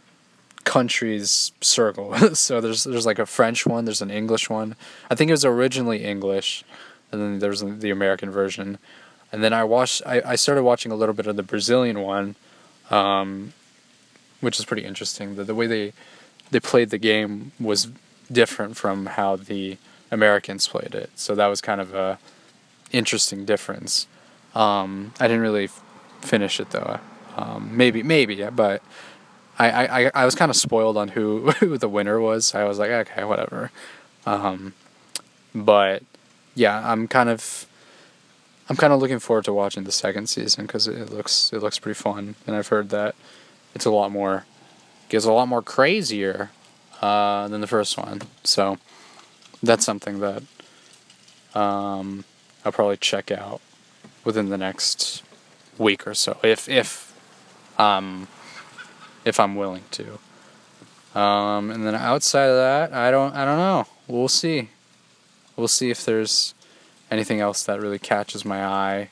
countries 0.66 1.54
circle. 1.62 2.14
so 2.36 2.60
there's 2.60 2.84
there's 2.84 3.06
like 3.06 3.20
a 3.20 3.26
French 3.26 3.66
one, 3.66 3.86
there's 3.86 4.02
an 4.02 4.12
English 4.12 4.50
one. 4.50 4.76
I 5.10 5.16
think 5.16 5.30
it 5.30 5.34
was 5.34 5.46
originally 5.46 6.04
English, 6.04 6.66
and 7.12 7.22
then 7.22 7.40
there's 7.40 7.62
the 7.62 7.92
American 7.92 8.30
version. 8.30 8.78
And 9.32 9.44
then 9.44 9.54
I 9.54 9.64
watched 9.64 10.02
I, 10.06 10.22
I 10.26 10.36
started 10.36 10.64
watching 10.64 10.92
a 10.92 10.96
little 10.96 11.16
bit 11.16 11.28
of 11.28 11.36
the 11.36 11.44
Brazilian 11.44 12.02
one, 12.02 12.36
um, 12.90 13.54
which 14.42 14.60
is 14.60 14.66
pretty 14.66 14.86
interesting. 14.86 15.36
The 15.36 15.44
the 15.44 15.56
way 15.56 15.68
they 15.68 15.94
they 16.52 16.60
played 16.60 16.90
the 16.90 16.98
game 16.98 17.52
was 17.60 17.90
different 18.32 18.78
from 18.78 19.08
how 19.08 19.36
the 19.36 19.78
Americans 20.12 20.68
played 20.68 20.96
it. 20.96 21.10
So 21.16 21.36
that 21.36 21.48
was 21.48 21.62
kind 21.62 21.82
of 21.82 21.94
a 21.94 22.20
interesting 22.92 23.46
difference. 23.46 24.08
Um, 24.54 25.14
I 25.20 25.28
didn't 25.28 25.42
really 25.42 25.66
f- 25.66 25.84
finish 26.22 26.60
it 26.60 26.70
though. 26.70 27.00
Um, 27.36 27.76
maybe 27.76 28.04
maybe, 28.04 28.44
but 28.52 28.82
I, 29.58 30.06
I, 30.08 30.12
I 30.14 30.26
was 30.26 30.36
kind 30.36 30.50
of 30.50 30.56
spoiled 30.56 30.98
on 30.98 31.10
who, 31.10 31.52
who 31.60 31.78
the 31.78 31.90
winner 31.90 32.20
was. 32.20 32.54
I 32.56 32.64
was 32.66 32.80
like, 32.80 32.90
okay, 32.90 33.24
whatever. 33.24 33.72
Um, 34.26 34.74
but 35.54 36.04
yeah, 36.56 36.90
I'm 36.90 37.08
kind 37.08 37.30
of 37.30 37.68
I'm 38.68 38.76
kind 38.76 38.92
of 38.92 39.00
looking 39.00 39.20
forward 39.20 39.46
to 39.46 39.54
watching 39.54 39.84
the 39.84 39.92
second 39.92 40.28
season 40.28 40.66
because 40.66 40.88
it 40.88 41.12
looks 41.12 41.52
it 41.54 41.62
looks 41.62 41.78
pretty 41.78 42.00
fun, 42.00 42.36
and 42.48 42.56
I've 42.56 42.70
heard 42.70 42.90
that 42.90 43.16
it's 43.76 43.86
a 43.86 43.92
lot 43.92 44.12
more 44.12 44.46
gets 45.10 45.26
a 45.26 45.32
lot 45.32 45.48
more 45.48 45.62
crazier 45.62 46.50
uh, 47.02 47.48
than 47.48 47.62
the 47.62 47.68
first 47.68 47.98
one. 47.98 48.22
So 48.44 48.78
that's 49.62 49.86
something 49.86 50.20
that 50.20 50.44
um, 51.54 52.26
I'll 52.64 52.72
probably 52.72 52.98
check 52.98 53.32
out 53.32 53.62
within 54.24 54.50
the 54.50 54.58
next 54.58 55.24
week 55.78 56.08
or 56.08 56.14
so, 56.14 56.38
if 56.44 56.68
if 56.68 57.14
um, 57.78 58.28
if 59.24 59.40
I'm 59.40 59.56
willing 59.56 59.84
to. 59.92 60.20
Um, 61.20 61.72
and 61.72 61.86
then 61.86 61.96
outside 61.96 62.48
of 62.48 62.56
that, 62.56 62.94
I 62.94 63.12
don't 63.12 63.34
I 63.36 63.46
don't 63.46 63.58
know. 63.58 63.86
We'll 64.08 64.28
see. 64.28 64.70
We'll 65.56 65.68
see 65.68 65.90
if 65.90 66.04
there's 66.04 66.54
anything 67.12 67.40
else 67.40 67.64
that 67.64 67.80
really 67.80 68.00
catches 68.00 68.46
my 68.46 68.66
eye. 68.66 69.10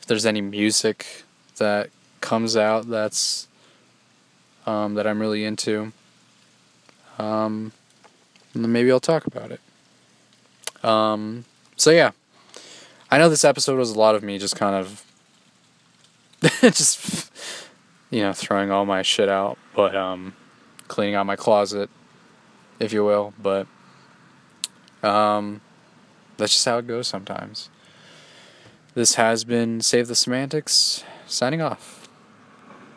If 0.00 0.06
there's 0.06 0.26
any 0.26 0.40
music 0.40 1.24
that 1.56 1.90
comes 2.20 2.56
out 2.56 2.88
that's 2.88 3.48
um, 4.66 4.94
that 4.94 5.06
I'm 5.06 5.20
really 5.20 5.44
into. 5.44 5.92
Um, 7.18 7.72
maybe 8.54 8.90
I'll 8.92 9.00
talk 9.00 9.26
about 9.26 9.50
it. 9.50 9.60
Um, 10.84 11.44
so 11.76 11.90
yeah, 11.90 12.12
I 13.10 13.18
know 13.18 13.28
this 13.28 13.44
episode 13.44 13.78
was 13.78 13.90
a 13.90 13.98
lot 13.98 14.14
of 14.14 14.22
me 14.22 14.38
just 14.38 14.56
kind 14.56 14.74
of 14.74 15.04
just 16.60 17.30
you 18.10 18.20
know, 18.20 18.32
throwing 18.32 18.70
all 18.70 18.86
my 18.86 19.02
shit 19.02 19.28
out, 19.28 19.58
but 19.74 19.94
um, 19.94 20.34
cleaning 20.86 21.14
out 21.14 21.26
my 21.26 21.36
closet, 21.36 21.90
if 22.80 22.92
you 22.92 23.04
will. 23.04 23.34
But 23.40 23.66
um, 25.02 25.60
that's 26.38 26.52
just 26.52 26.64
how 26.64 26.78
it 26.78 26.86
goes 26.86 27.06
sometimes. 27.06 27.68
This 28.94 29.16
has 29.16 29.44
been 29.44 29.80
Save 29.80 30.08
the 30.08 30.14
Semantics, 30.14 31.04
signing 31.26 31.60
off. 31.60 31.97